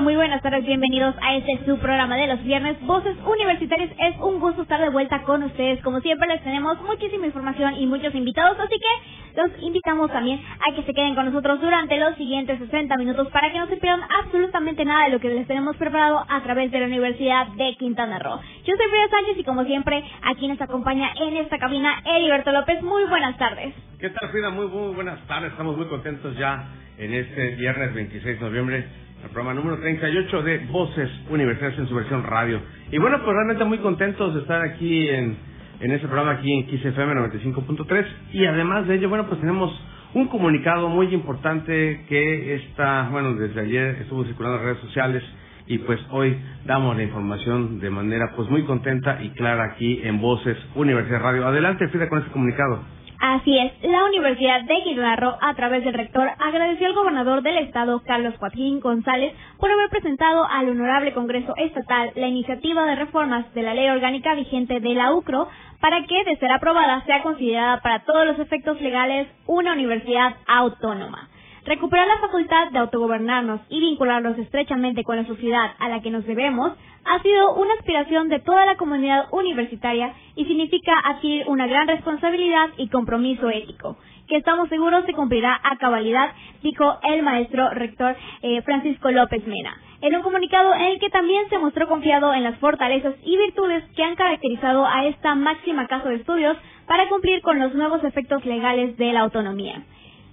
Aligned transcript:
Muy 0.00 0.16
buenas 0.16 0.40
tardes, 0.40 0.64
bienvenidos 0.64 1.14
a 1.20 1.36
este 1.36 1.62
su 1.66 1.76
programa 1.76 2.16
de 2.16 2.26
los 2.26 2.42
viernes, 2.42 2.80
Voces 2.86 3.14
Universitarias. 3.22 3.90
Es 3.98 4.18
un 4.18 4.40
gusto 4.40 4.62
estar 4.62 4.80
de 4.80 4.88
vuelta 4.88 5.22
con 5.24 5.42
ustedes. 5.42 5.82
Como 5.82 6.00
siempre 6.00 6.26
les 6.26 6.42
tenemos 6.42 6.80
muchísima 6.80 7.26
información 7.26 7.74
y 7.76 7.84
muchos 7.84 8.14
invitados, 8.14 8.58
así 8.58 8.76
que 8.78 9.40
los 9.42 9.50
invitamos 9.62 10.10
también 10.10 10.40
a 10.66 10.74
que 10.74 10.84
se 10.84 10.94
queden 10.94 11.14
con 11.14 11.26
nosotros 11.26 11.60
durante 11.60 11.98
los 11.98 12.16
siguientes 12.16 12.58
60 12.58 12.96
minutos 12.96 13.28
para 13.28 13.52
que 13.52 13.58
no 13.58 13.66
se 13.66 13.76
pierdan 13.76 14.00
absolutamente 14.24 14.86
nada 14.86 15.04
de 15.04 15.10
lo 15.10 15.20
que 15.20 15.28
les 15.28 15.46
tenemos 15.46 15.76
preparado 15.76 16.24
a 16.26 16.42
través 16.44 16.70
de 16.70 16.80
la 16.80 16.86
Universidad 16.86 17.48
de 17.48 17.76
Quintana 17.78 18.18
Roo. 18.18 18.40
Yo 18.64 18.74
soy 18.76 18.90
Frida 18.90 19.08
Sánchez 19.10 19.38
y 19.38 19.44
como 19.44 19.64
siempre 19.64 20.02
aquí 20.22 20.48
nos 20.48 20.60
acompaña 20.62 21.12
en 21.20 21.36
esta 21.36 21.58
cabina 21.58 22.02
Heriberto 22.06 22.52
López. 22.52 22.82
Muy 22.82 23.04
buenas 23.04 23.36
tardes. 23.36 23.74
¿Qué 23.98 24.08
tal 24.08 24.30
Frida? 24.30 24.48
Muy, 24.48 24.66
muy 24.66 24.94
buenas 24.94 25.20
tardes, 25.26 25.52
estamos 25.52 25.76
muy 25.76 25.88
contentos 25.88 26.34
ya 26.38 26.70
en 26.96 27.12
este 27.12 27.50
viernes 27.56 27.92
26 27.92 28.40
de 28.40 28.46
noviembre 28.46 29.09
el 29.22 29.30
programa 29.30 29.54
número 29.54 29.78
38 29.80 30.42
de 30.42 30.58
Voces 30.66 31.10
Universitarias 31.28 31.78
en 31.78 31.88
su 31.88 31.94
versión 31.94 32.22
radio. 32.24 32.60
Y 32.90 32.98
bueno, 32.98 33.18
pues 33.24 33.34
realmente 33.34 33.64
muy 33.64 33.78
contentos 33.78 34.34
de 34.34 34.40
estar 34.40 34.62
aquí 34.62 35.08
en, 35.08 35.36
en 35.80 35.92
este 35.92 36.06
programa 36.06 36.32
aquí 36.32 36.52
en 36.52 36.66
XFM 36.66 37.14
95.3 37.14 38.06
y 38.32 38.46
además 38.46 38.86
de 38.88 38.94
ello, 38.96 39.08
bueno, 39.08 39.26
pues 39.26 39.40
tenemos 39.40 39.72
un 40.14 40.28
comunicado 40.28 40.88
muy 40.88 41.14
importante 41.14 42.04
que 42.08 42.54
está, 42.56 43.08
bueno, 43.10 43.34
desde 43.34 43.60
ayer 43.60 43.96
estuvo 44.00 44.24
circulando 44.24 44.58
en 44.58 44.64
redes 44.64 44.80
sociales 44.80 45.22
y 45.66 45.78
pues 45.78 46.00
hoy 46.10 46.36
damos 46.64 46.96
la 46.96 47.04
información 47.04 47.78
de 47.78 47.90
manera 47.90 48.32
pues 48.34 48.48
muy 48.50 48.64
contenta 48.64 49.22
y 49.22 49.30
clara 49.30 49.72
aquí 49.72 50.00
en 50.02 50.20
Voces 50.20 50.56
Universidad 50.74 51.20
Radio. 51.20 51.46
Adelante, 51.46 51.86
Frida, 51.88 52.08
con 52.08 52.18
este 52.18 52.32
comunicado. 52.32 52.82
Así 53.20 53.54
es, 53.54 53.72
la 53.82 54.02
Universidad 54.06 54.62
de 54.62 54.82
Quintana 54.82 55.36
a 55.42 55.54
través 55.54 55.84
del 55.84 55.92
rector, 55.92 56.26
agradeció 56.38 56.86
al 56.86 56.94
gobernador 56.94 57.42
del 57.42 57.58
estado, 57.58 58.00
Carlos 58.06 58.34
Joaquín 58.38 58.80
González, 58.80 59.34
por 59.58 59.70
haber 59.70 59.90
presentado 59.90 60.46
al 60.46 60.70
Honorable 60.70 61.12
Congreso 61.12 61.52
Estatal 61.58 62.12
la 62.14 62.28
iniciativa 62.28 62.86
de 62.86 62.94
reformas 62.94 63.52
de 63.52 63.60
la 63.60 63.74
ley 63.74 63.90
orgánica 63.90 64.34
vigente 64.34 64.80
de 64.80 64.94
la 64.94 65.12
UCRO 65.12 65.48
para 65.80 66.02
que, 66.06 66.24
de 66.24 66.36
ser 66.36 66.50
aprobada, 66.50 67.04
sea 67.04 67.22
considerada 67.22 67.82
para 67.82 68.04
todos 68.04 68.24
los 68.24 68.38
efectos 68.38 68.80
legales 68.80 69.28
una 69.46 69.74
universidad 69.74 70.36
autónoma. 70.46 71.28
Recuperar 71.66 72.06
la 72.06 72.18
facultad 72.20 72.70
de 72.70 72.78
autogobernarnos 72.78 73.60
y 73.68 73.80
vincularnos 73.80 74.38
estrechamente 74.38 75.04
con 75.04 75.16
la 75.16 75.26
sociedad 75.26 75.72
a 75.78 75.88
la 75.88 76.00
que 76.00 76.10
nos 76.10 76.24
debemos 76.24 76.72
ha 77.04 77.22
sido 77.22 77.54
una 77.54 77.74
aspiración 77.74 78.28
de 78.28 78.40
toda 78.40 78.64
la 78.64 78.76
comunidad 78.76 79.26
universitaria 79.30 80.14
y 80.36 80.46
significa 80.46 80.92
adquirir 81.04 81.44
una 81.48 81.66
gran 81.66 81.86
responsabilidad 81.86 82.70
y 82.78 82.88
compromiso 82.88 83.50
ético, 83.50 83.98
que 84.26 84.36
estamos 84.36 84.68
seguros 84.70 85.04
se 85.04 85.12
cumplirá 85.12 85.60
a 85.62 85.76
cabalidad, 85.76 86.32
dijo 86.62 86.98
el 87.02 87.22
maestro 87.22 87.68
rector 87.70 88.16
eh, 88.42 88.62
Francisco 88.62 89.10
López 89.10 89.46
Mena, 89.46 89.76
en 90.00 90.16
un 90.16 90.22
comunicado 90.22 90.72
en 90.74 90.82
el 90.82 90.98
que 90.98 91.10
también 91.10 91.48
se 91.50 91.58
mostró 91.58 91.88
confiado 91.88 92.32
en 92.32 92.44
las 92.44 92.56
fortalezas 92.58 93.14
y 93.22 93.36
virtudes 93.36 93.84
que 93.96 94.02
han 94.02 94.16
caracterizado 94.16 94.86
a 94.86 95.06
esta 95.06 95.34
máxima 95.34 95.86
casa 95.88 96.08
de 96.08 96.16
estudios 96.16 96.56
para 96.86 97.08
cumplir 97.08 97.42
con 97.42 97.58
los 97.58 97.74
nuevos 97.74 98.02
efectos 98.02 98.46
legales 98.46 98.96
de 98.96 99.12
la 99.12 99.20
autonomía. 99.20 99.82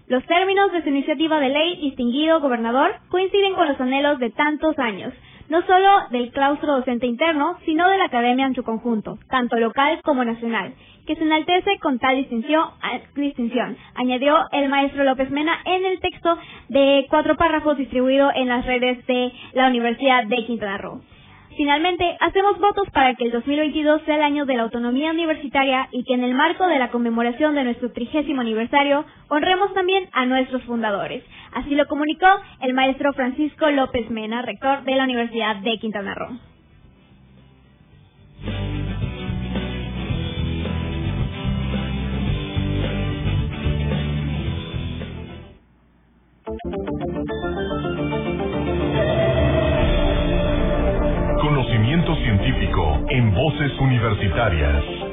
Los 0.08 0.26
términos 0.26 0.72
de 0.72 0.84
su 0.84 0.90
iniciativa 0.90 1.38
de 1.38 1.50
ley, 1.50 1.82
distinguido 1.82 2.40
gobernador, 2.40 2.96
coinciden 3.10 3.56
con 3.56 3.68
los 3.68 3.80
anhelos 3.82 4.20
de 4.20 4.30
tantos 4.30 4.80
años, 4.80 5.14
no 5.50 5.62
solo 5.64 5.90
del 6.12 6.32
claustro 6.32 6.78
docente 6.78 7.06
interno, 7.06 7.58
sino 7.66 7.90
de 7.90 7.98
la 7.98 8.06
academia 8.06 8.46
en 8.46 8.56
su 8.56 8.64
conjunto, 8.64 9.20
tanto 9.30 9.58
local 9.58 10.00
como 10.06 10.24
nacional, 10.24 10.74
que 11.06 11.18
se 11.18 11.24
enaltece 11.24 11.78
con 11.80 12.00
tal 12.00 12.16
distinción, 12.16 12.70
distinción, 13.16 13.76
añadió 13.96 14.38
el 14.54 14.70
maestro 14.70 15.04
López 15.04 15.30
Mena 15.30 15.60
en 15.66 15.86
el 15.86 16.00
texto 16.00 16.38
de 16.70 17.06
cuatro 17.10 17.36
párrafos 17.36 17.78
distribuido 17.78 18.32
en 18.34 18.48
las 18.48 18.66
redes 18.66 19.06
de 19.08 19.34
la 19.54 19.68
Universidad 19.68 20.26
de 20.26 20.46
Quintana 20.46 20.78
Roo. 20.78 21.02
Finalmente, 21.58 22.16
hacemos 22.20 22.60
votos 22.60 22.88
para 22.94 23.16
que 23.16 23.26
el 23.26 23.32
2022 23.32 24.04
sea 24.06 24.18
el 24.18 24.22
año 24.22 24.46
de 24.46 24.56
la 24.56 24.62
autonomía 24.62 25.10
universitaria 25.10 25.90
y 25.92 26.04
que 26.04 26.14
en 26.14 26.24
el 26.24 26.36
marco 26.36 26.68
de 26.68 26.78
la 26.78 26.92
conmemoración 26.92 27.56
de 27.56 27.64
nuestro 27.64 27.92
trigésimo 27.92 28.42
aniversario 28.42 29.06
honremos 29.28 29.74
también 29.74 30.08
a 30.14 30.28
nuestros 30.28 30.62
fundadores. 30.64 31.24
Así 31.54 31.74
lo 31.74 31.88
comunicó 31.88 32.28
el 32.62 32.76
maestro 32.76 33.12
Francisco 33.14 33.72
López 33.72 34.08
Mena, 34.12 34.44
rector 34.44 34.84
de 34.84 34.96
la 34.96 35.06
Universidad 35.06 35.56
de 35.56 35.80
Quintana 35.80 36.14
Roo. 36.14 36.57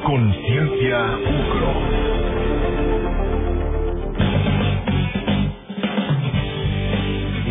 Conciencia 0.05 1.19
UCRO. 1.19 1.73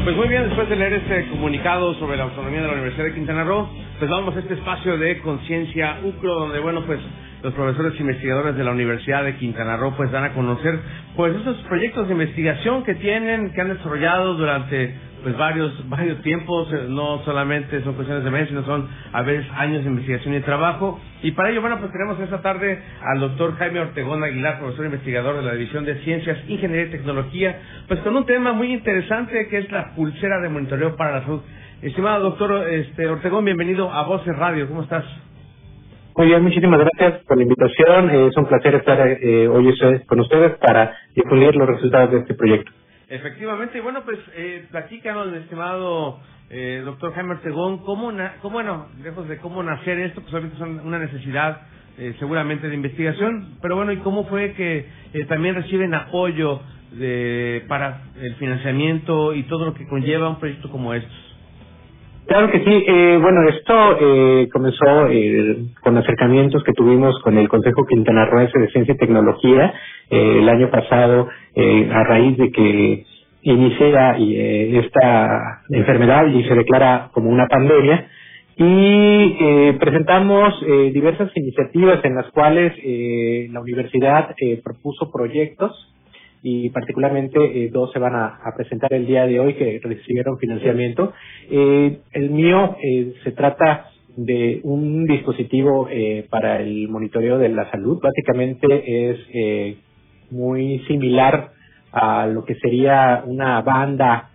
Pues 0.06 0.16
muy 0.16 0.28
bien, 0.30 0.44
después 0.44 0.70
de 0.70 0.78
leer 0.78 0.94
este 0.94 1.28
comunicado 1.28 1.94
sobre 1.96 2.16
la 2.16 2.24
autonomía 2.24 2.62
de 2.62 2.68
la 2.68 2.74
Universidad 2.76 3.04
de 3.04 3.14
Quintana 3.16 3.44
Roo, 3.44 3.68
pues 4.00 4.10
vamos 4.10 4.34
a 4.34 4.40
este 4.40 4.54
espacio 4.54 4.98
de 4.98 5.20
conciencia 5.20 5.98
UCRO, 6.06 6.34
donde 6.36 6.60
bueno, 6.62 6.86
pues 6.86 7.02
los 7.42 7.54
profesores 7.54 8.00
investigadores 8.00 8.56
de 8.56 8.64
la 8.64 8.72
Universidad 8.72 9.26
de 9.26 9.36
Quintana 9.36 9.76
Roo 9.76 9.94
pues 9.98 10.10
dan 10.10 10.24
a 10.24 10.32
conocer 10.32 10.80
pues 11.18 11.36
esos 11.36 11.58
proyectos 11.68 12.08
de 12.08 12.14
investigación 12.14 12.86
que 12.86 12.96
tienen, 12.96 13.52
que 13.52 13.60
han 13.60 13.68
desarrollado 13.68 14.36
durante 14.36 14.96
pues 15.24 15.38
varios 15.38 15.90
varios 15.90 16.22
tiempos, 16.22 16.72
eh, 16.74 16.86
no 16.90 17.24
solamente 17.24 17.82
son 17.84 17.94
cuestiones 17.94 18.24
de 18.24 18.30
meses, 18.30 18.50
sino 18.50 18.64
son 18.66 18.88
a 19.12 19.22
veces 19.24 19.50
años 19.56 19.84
de 19.84 19.90
investigación 19.90 20.36
y 20.36 20.42
trabajo. 20.42 21.00
Y 21.24 21.32
para 21.32 21.50
ello, 21.50 21.62
bueno, 21.62 21.80
pues 21.80 21.92
tenemos 21.92 22.20
esta 22.20 22.42
tarde 22.42 22.80
al 23.02 23.22
doctor 23.22 23.56
Jaime 23.56 23.80
Ortegón 23.80 24.24
Aguilar, 24.24 24.60
profesor 24.60 24.86
investigador 24.86 25.38
de 25.38 25.44
la 25.44 25.54
División 25.54 25.86
de 25.86 25.96
Ciencias, 26.04 26.38
Ingeniería 26.48 26.88
y 26.88 26.92
Tecnología, 26.92 27.60
pues 27.88 28.02
con 28.02 28.16
un 28.16 28.26
tema 28.26 28.54
muy 28.54 28.74
interesante 28.74 29.48
que 29.48 29.58
es 29.60 29.72
la 29.72 29.96
pulsera 29.96 30.40
de 30.42 30.50
monitoreo 30.50 30.96
para 30.96 31.20
la 31.20 31.22
salud. 31.24 31.42
Estimado 31.82 32.24
doctor 32.24 32.70
este, 32.70 33.08
Ortegón, 33.08 33.46
bienvenido 33.46 33.92
a 33.92 34.04
Voces 34.04 34.36
Radio, 34.38 34.68
¿cómo 34.68 34.84
estás? 34.84 35.06
Muy 36.16 36.28
bien, 36.28 36.44
muchísimas 36.44 36.80
gracias 36.80 37.24
por 37.26 37.38
la 37.38 37.44
invitación. 37.44 38.10
Es 38.12 38.38
un 38.38 38.46
placer 38.46 38.76
estar 38.76 39.00
eh, 39.00 39.48
hoy 39.48 39.74
con 40.06 40.20
ustedes 40.20 40.58
para 40.60 40.96
difundir 41.16 41.56
los 41.56 41.68
resultados 41.68 42.12
de 42.12 42.20
este 42.20 42.36
proyecto. 42.36 42.72
Efectivamente, 43.10 43.82
bueno, 43.82 44.04
pues 44.04 44.20
eh, 44.36 44.66
platícanos, 44.72 45.34
estimado 45.34 46.20
eh, 46.50 46.82
doctor 46.86 47.14
Jaime 47.14 47.32
Ortegón, 47.32 47.80
¿cómo, 47.80 48.12
na 48.12 48.36
cómo, 48.42 48.54
bueno, 48.54 48.88
lejos 49.02 49.28
de 49.28 49.38
cómo 49.38 49.62
nacer 49.64 50.00
esto, 50.00 50.22
pues 50.22 50.34
obviamente 50.34 50.58
son 50.58 50.80
una 50.80 51.00
necesidad 51.00 51.62
eh, 51.98 52.16
seguramente 52.20 52.70
de 52.70 52.76
investigación, 52.76 53.58
pero 53.62 53.76
bueno, 53.76 53.92
¿y 53.92 53.98
cómo 53.98 54.26
fue 54.26 54.54
que 54.54 54.88
eh, 55.14 55.26
también 55.26 55.56
reciben 55.56 55.94
apoyo 55.94 56.62
de, 56.92 57.66
para 57.68 58.04
el 58.22 58.36
financiamiento 58.36 59.34
y 59.34 59.44
todo 59.44 59.66
lo 59.66 59.74
que 59.74 59.88
conlleva 59.88 60.30
un 60.30 60.40
proyecto 60.40 60.70
como 60.70 60.94
estos? 60.94 61.33
Claro 62.26 62.50
que 62.52 62.60
sí. 62.60 62.86
Eh, 62.88 63.20
bueno, 63.22 63.48
esto 63.50 63.98
eh, 64.00 64.50
comenzó 64.52 65.08
eh, 65.10 65.58
con 65.82 65.98
acercamientos 65.98 66.64
que 66.64 66.72
tuvimos 66.72 67.20
con 67.22 67.38
el 67.38 67.50
Consejo 67.50 67.86
Quintanarroense 67.86 68.60
de 68.60 68.70
Ciencia 68.70 68.94
y 68.94 68.98
Tecnología 68.98 69.74
eh, 70.10 70.38
el 70.40 70.48
año 70.48 70.70
pasado 70.70 71.28
eh, 71.54 71.90
a 71.92 72.04
raíz 72.06 72.38
de 72.38 72.52
que 72.52 73.06
inicia 73.42 74.16
esta 74.16 75.64
enfermedad 75.70 76.28
y 76.28 76.44
se 76.46 76.56
declara 76.56 77.10
como 77.12 77.30
una 77.30 77.48
pandemia 77.48 78.08
y 78.56 79.74
presentamos 79.80 80.66
diversas 80.94 81.30
iniciativas 81.36 82.00
en 82.06 82.16
las 82.16 82.32
cuales 82.32 82.72
la 83.52 83.60
universidad 83.60 84.34
propuso 84.64 85.12
proyectos 85.12 85.93
y 86.44 86.70
particularmente 86.72 87.40
eh, 87.40 87.70
dos 87.72 87.92
se 87.94 88.00
van 88.00 88.16
a, 88.16 88.40
presentar 88.56 88.94
el 88.94 89.08
día 89.08 89.26
de 89.26 89.40
hoy 89.40 89.54
que 89.54 89.80
recibieron 89.82 90.38
financiamiento. 90.38 91.14
Eh, 91.50 92.00
el 92.12 92.30
mío 92.32 92.76
eh, 92.84 93.14
se 93.24 93.32
trata 93.32 93.90
de 94.18 94.60
un 94.64 95.06
dispositivo 95.06 95.88
eh, 95.90 96.28
para 96.30 96.60
el 96.60 96.90
monitoreo 96.90 97.38
de 97.38 97.48
la 97.48 97.72
salud. 97.72 98.00
Básicamente 98.02 99.12
es 99.12 99.20
eh, 99.34 99.78
muy 100.32 100.80
similar 100.80 101.52
a 101.94 102.28
lo 102.28 102.44
que 102.44 102.56
sería 102.56 103.24
una 103.26 103.62
banda 103.62 104.30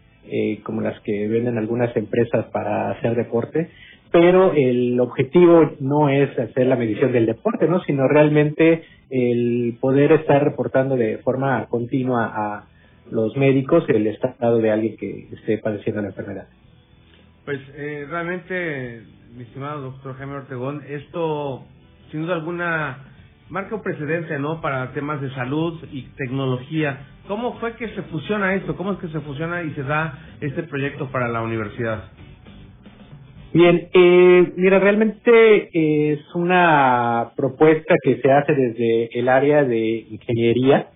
como 0.62 0.82
las 0.82 1.00
que 1.00 1.26
venden 1.26 1.56
algunas 1.56 1.96
empresas 1.96 2.44
para 2.52 2.90
hacer 2.90 3.16
deporte, 3.16 3.70
pero 4.12 4.52
el 4.52 5.00
objetivo 5.00 5.72
no 5.80 6.10
es 6.10 6.38
hacer 6.38 6.66
la 6.66 6.76
medición 6.76 7.12
del 7.12 7.24
deporte, 7.24 7.66
¿no? 7.66 7.80
sino 7.84 8.06
realmente 8.06 8.82
el 9.10 9.76
poder 9.80 10.12
estar 10.12 10.42
reportando 10.42 10.96
de 10.96 11.18
forma 11.18 11.66
continua 11.66 12.32
a 12.34 12.64
los 13.10 13.36
médicos 13.36 13.84
el 13.88 14.06
estado 14.06 14.58
de 14.58 14.70
alguien 14.70 14.96
que 14.96 15.28
esté 15.32 15.58
padeciendo 15.58 16.02
la 16.02 16.08
enfermedad. 16.08 16.48
Pues 17.44 17.60
eh, 17.74 18.06
realmente, 18.08 19.02
mi 19.34 19.44
estimado 19.44 19.80
doctor 19.80 20.16
Jaime 20.16 20.34
Ortegón, 20.34 20.82
esto 20.86 21.64
sin 22.10 22.22
duda 22.22 22.34
alguna 22.34 22.98
marca 23.48 23.74
un 23.74 23.82
precedente, 23.82 24.38
¿no? 24.38 24.60
Para 24.60 24.92
temas 24.92 25.20
de 25.20 25.30
salud 25.30 25.82
y 25.90 26.02
tecnología. 26.16 27.06
¿Cómo 27.26 27.58
fue 27.58 27.74
que 27.76 27.88
se 27.94 28.02
fusiona 28.02 28.54
esto? 28.54 28.76
¿Cómo 28.76 28.92
es 28.92 28.98
que 28.98 29.08
se 29.08 29.20
fusiona 29.20 29.62
y 29.62 29.70
se 29.72 29.82
da 29.82 30.18
este 30.40 30.62
proyecto 30.64 31.10
para 31.10 31.28
la 31.28 31.42
universidad? 31.42 32.04
Bien, 33.52 33.88
eh, 33.94 34.52
mira, 34.56 34.78
realmente 34.78 35.70
es 36.12 36.20
una 36.34 37.32
propuesta 37.34 37.94
que 38.02 38.20
se 38.20 38.30
hace 38.30 38.54
desde 38.54 39.18
el 39.18 39.28
área 39.28 39.64
de 39.64 40.06
ingeniería. 40.10 40.88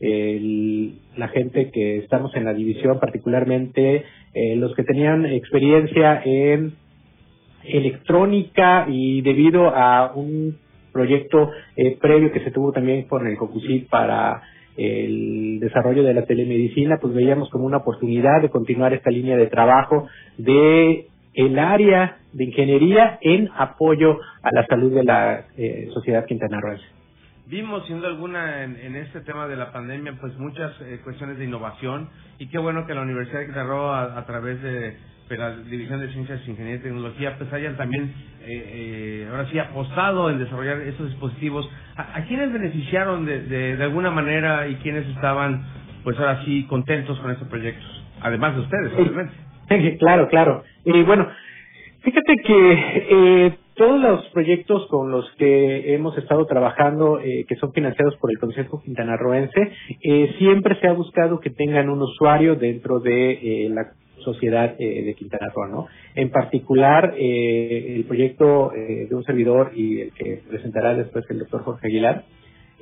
la 0.00 1.28
gente 1.28 1.70
que 1.70 1.98
estamos 1.98 2.34
en 2.34 2.46
la 2.46 2.54
división, 2.54 2.98
particularmente 2.98 4.04
eh, 4.32 4.56
los 4.56 4.74
que 4.74 4.82
tenían 4.82 5.26
experiencia 5.26 6.22
en 6.24 6.72
electrónica 7.64 8.86
y 8.88 9.20
debido 9.20 9.68
a 9.68 10.12
un 10.14 10.56
proyecto 10.92 11.50
eh, 11.76 11.98
previo 12.00 12.32
que 12.32 12.40
se 12.40 12.50
tuvo 12.50 12.72
también 12.72 13.02
con 13.08 13.26
el 13.26 13.36
COCUSIT 13.36 13.90
para 13.90 14.40
el 14.76 15.60
desarrollo 15.60 16.02
de 16.02 16.14
la 16.14 16.24
telemedicina, 16.24 16.96
pues 16.98 17.12
veíamos 17.12 17.50
como 17.50 17.66
una 17.66 17.78
oportunidad 17.78 18.40
de 18.40 18.48
continuar 18.48 18.94
esta 18.94 19.10
línea 19.10 19.36
de 19.36 19.48
trabajo 19.48 20.08
de 20.38 21.09
el 21.34 21.58
área 21.58 22.18
de 22.32 22.44
ingeniería 22.44 23.18
en 23.20 23.48
apoyo 23.56 24.18
a 24.42 24.48
la 24.52 24.66
salud 24.66 24.94
de 24.94 25.04
la 25.04 25.44
eh, 25.56 25.88
sociedad 25.92 26.24
quintanarroense. 26.26 26.84
Vimos, 27.46 27.84
siendo 27.86 28.06
alguna, 28.06 28.62
en, 28.62 28.94
este 28.94 29.22
tema 29.22 29.48
de 29.48 29.56
la 29.56 29.72
pandemia, 29.72 30.14
pues 30.20 30.38
muchas 30.38 30.72
eh, 30.82 31.00
cuestiones 31.02 31.36
de 31.36 31.46
innovación 31.46 32.08
y 32.38 32.46
qué 32.46 32.58
bueno 32.58 32.86
que 32.86 32.94
la 32.94 33.02
Universidad 33.02 33.40
de 33.40 33.46
Quintana 33.46 33.68
Roo, 33.68 33.92
a, 33.92 34.24
través 34.24 34.62
de, 34.62 34.96
la 35.30 35.56
División 35.56 36.00
de 36.00 36.12
Ciencias, 36.12 36.46
Ingeniería 36.46 36.76
y 36.76 36.82
Tecnología, 36.82 37.36
pues 37.38 37.52
hayan 37.52 37.76
también, 37.76 38.12
eh, 38.42 39.26
ahora 39.30 39.46
sí, 39.50 39.58
apostado 39.58 40.30
en 40.30 40.38
desarrollar 40.38 40.80
esos 40.82 41.08
dispositivos. 41.08 41.68
¿A, 41.96 42.22
quiénes 42.28 42.52
beneficiaron 42.52 43.26
de, 43.26 43.42
de, 43.42 43.76
de, 43.76 43.82
alguna 43.82 44.12
manera 44.12 44.68
y 44.68 44.76
quiénes 44.76 45.06
estaban, 45.08 45.64
pues 46.04 46.16
ahora 46.18 46.44
sí, 46.44 46.66
contentos 46.68 47.18
con 47.18 47.32
estos 47.32 47.48
proyectos? 47.48 48.04
Además 48.20 48.54
de 48.54 48.60
ustedes, 48.60 48.92
obviamente. 48.94 49.49
claro, 49.98 50.28
claro. 50.28 50.62
Y 50.84 51.02
bueno, 51.02 51.28
fíjate 52.00 52.36
que 52.44 52.72
eh, 53.10 53.52
todos 53.74 54.00
los 54.00 54.26
proyectos 54.30 54.86
con 54.88 55.10
los 55.10 55.30
que 55.38 55.94
hemos 55.94 56.16
estado 56.18 56.44
trabajando, 56.46 57.20
eh, 57.20 57.44
que 57.48 57.56
son 57.56 57.72
financiados 57.72 58.16
por 58.16 58.30
el 58.30 58.38
Consejo 58.38 58.82
Quintanarroense, 58.82 59.72
eh, 60.02 60.34
siempre 60.38 60.78
se 60.80 60.88
ha 60.88 60.92
buscado 60.92 61.40
que 61.40 61.50
tengan 61.50 61.88
un 61.88 62.02
usuario 62.02 62.56
dentro 62.56 62.98
de 63.00 63.68
la 63.72 63.92
sociedad 64.24 64.76
de 64.76 65.14
Quintana 65.16 65.50
Roo, 65.54 65.66
¿no? 65.66 65.86
En 66.14 66.28
particular, 66.28 67.14
el 67.16 68.04
proyecto 68.04 68.70
de 68.74 69.14
un 69.14 69.24
servidor 69.24 69.72
y 69.74 70.02
el 70.02 70.12
que 70.12 70.42
presentará 70.46 70.94
después 70.94 71.24
el 71.30 71.38
doctor 71.38 71.62
Jorge 71.62 71.86
Aguilar, 71.86 72.24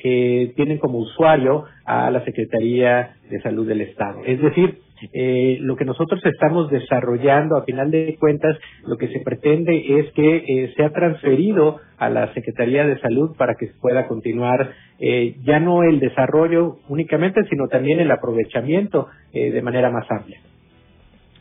tienen 0.03 0.79
como 0.79 0.99
usuario 0.99 1.67
a 1.85 2.11
la 2.11 2.25
Secretaría 2.25 3.15
de 3.31 3.41
Salud 3.41 3.69
del 3.69 3.83
Estado. 3.83 4.23
Es 4.27 4.41
decir, 4.43 4.81
eh, 5.13 5.59
lo 5.61 5.77
que 5.77 5.85
nosotros 5.85 6.21
estamos 6.25 6.71
desarrollando, 6.71 7.57
a 7.57 7.65
final 7.65 7.91
de 7.91 8.17
cuentas, 8.19 8.57
lo 8.87 8.97
que 8.97 9.09
se 9.09 9.21
pretende 9.21 10.01
es 10.01 10.13
que 10.13 10.37
eh, 10.37 10.73
sea 10.77 10.91
transferido 10.91 11.81
a 11.99 12.09
la 12.09 12.33
Secretaría 12.35 12.87
de 12.87 12.99
Salud 13.01 13.37
para 13.37 13.55
que 13.55 13.71
pueda 13.81 14.07
continuar 14.07 14.73
eh, 14.99 15.37
ya 15.45 15.61
no 15.61 15.83
el 15.83 16.01
desarrollo 16.01 16.79
únicamente, 16.89 17.45
sino 17.49 17.69
también 17.69 18.01
el 18.01 18.11
aprovechamiento 18.11 19.09
eh, 19.33 19.51
de 19.51 19.63
manera 19.63 19.91
más 19.91 20.11
amplia. 20.11 20.41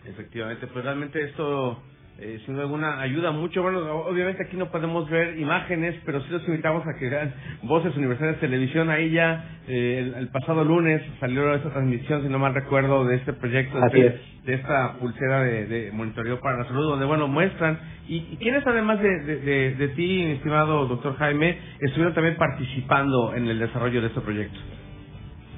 Efectivamente, 0.06 0.68
pues 0.68 0.86
realmente 0.86 1.22
esto 1.22 1.82
eh, 2.20 2.40
sin 2.46 2.58
alguna 2.58 3.00
ayuda 3.00 3.32
mucho. 3.32 3.62
Bueno, 3.62 3.80
obviamente 4.08 4.44
aquí 4.44 4.58
no 4.58 4.72
podemos 4.72 5.08
ver 5.08 5.38
imágenes, 5.38 5.96
pero 6.04 6.20
sí 6.22 6.28
los 6.32 6.48
invitamos 6.48 6.84
a 6.88 6.98
que 6.98 7.10
vean 7.10 7.32
Voces 7.62 7.96
Universidades 7.96 8.40
Televisión. 8.40 8.90
Ahí 8.90 9.12
ya 9.12 9.60
eh, 9.68 10.14
el, 10.18 10.28
pasado 10.30 10.64
lunes 10.64 11.02
salió 11.20 11.54
esta 11.54 11.70
transmisión, 11.70 12.24
si 12.24 12.30
no 12.30 12.40
mal 12.40 12.56
recuerdo, 12.56 13.06
de 13.06 13.18
este 13.18 13.34
proyecto, 13.34 13.80
de, 13.80 14.20
esta 14.46 14.94
pulsera 15.00 15.44
de, 15.44 15.92
monitoreo 15.94 16.40
para 16.40 16.58
la 16.58 16.66
salud, 16.66 16.90
donde, 16.90 17.06
bueno, 17.06 17.28
muestran. 17.28 17.78
¿Y, 18.08 18.16
y 18.32 18.38
quiénes, 18.38 18.66
además 18.66 19.00
de, 19.00 19.76
de, 19.76 19.88
ti, 19.90 20.24
estimado 20.24 20.88
doctor 20.88 21.16
Jaime, 21.18 21.58
estuvieron 21.82 22.16
también 22.16 22.36
participando 22.38 23.36
en 23.36 23.48
el 23.48 23.60
desarrollo 23.60 24.02
de 24.02 24.08
este 24.08 24.22
proyecto? 24.22 24.58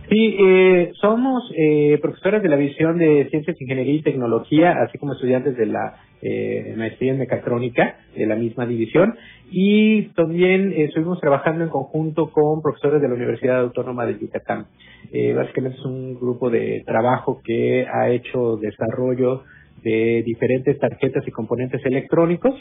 Sí, 0.10 0.38
eh, 0.40 0.92
somos 1.00 1.44
eh, 1.56 2.00
profesores 2.02 2.42
de 2.42 2.50
la 2.50 2.56
visión 2.56 2.98
de 2.98 3.28
Ciencias, 3.30 3.62
Ingeniería 3.62 3.94
y 3.94 4.02
Tecnología, 4.02 4.76
así 4.84 4.98
como 4.98 5.14
estudiantes 5.14 5.56
de 5.56 5.68
la 5.68 6.00
eh, 6.22 6.74
maestría 6.78 7.14
en 7.14 7.20
mecatrónica 7.20 7.98
de 8.16 8.26
la 8.26 8.36
misma 8.36 8.66
división 8.66 9.16
y 9.52 10.04
también 10.16 10.72
eh, 10.74 10.86
estuvimos 10.86 11.20
trabajando 11.20 11.64
en 11.64 11.70
conjunto 11.70 12.32
con 12.32 12.62
profesores 12.62 13.02
de 13.02 13.08
la 13.08 13.16
Universidad 13.16 13.62
Autónoma 13.62 14.06
de 14.06 14.20
Yucatán. 14.20 14.68
Eh, 15.12 15.34
básicamente 15.34 15.78
es 15.80 15.86
un 15.86 16.16
grupo 16.16 16.50
de 16.50 16.84
trabajo 16.86 17.42
que 17.44 17.86
ha 17.86 18.10
hecho 18.10 18.58
desarrollo 18.58 19.44
de 19.84 20.24
diferentes 20.26 20.78
tarjetas 20.78 21.28
y 21.28 21.32
componentes 21.32 21.86
electrónicos 21.86 22.56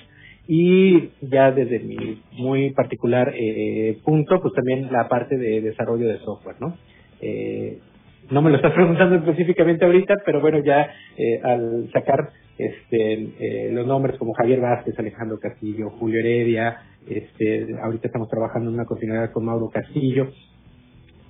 y 0.46 1.10
ya 1.20 1.52
desde 1.52 1.78
mi 1.80 2.22
muy 2.32 2.70
particular 2.70 3.34
eh, 3.36 3.98
punto, 4.02 4.40
pues 4.40 4.54
también 4.54 4.90
la 4.90 5.06
parte 5.08 5.36
de 5.36 5.60
desarrollo 5.60 6.08
de 6.08 6.18
software, 6.20 6.56
¿no? 6.58 6.74
Eh, 7.20 7.78
no 8.30 8.42
me 8.42 8.50
lo 8.50 8.56
estás 8.56 8.72
preguntando 8.72 9.16
específicamente 9.16 9.84
ahorita, 9.84 10.14
pero 10.24 10.40
bueno, 10.40 10.58
ya 10.64 10.90
eh, 11.16 11.40
al 11.42 11.90
sacar 11.92 12.30
este, 12.58 13.12
eh, 13.38 13.70
los 13.72 13.86
nombres 13.86 14.18
como 14.18 14.34
Javier 14.34 14.60
Vázquez, 14.60 14.98
Alejandro 14.98 15.38
Castillo, 15.38 15.90
Julio 15.90 16.18
Heredia, 16.18 16.78
este, 17.08 17.68
ahorita 17.80 18.08
estamos 18.08 18.28
trabajando 18.28 18.68
en 18.68 18.74
una 18.74 18.84
continuidad 18.84 19.30
con 19.30 19.44
Mauro 19.44 19.70
Castillo. 19.70 20.28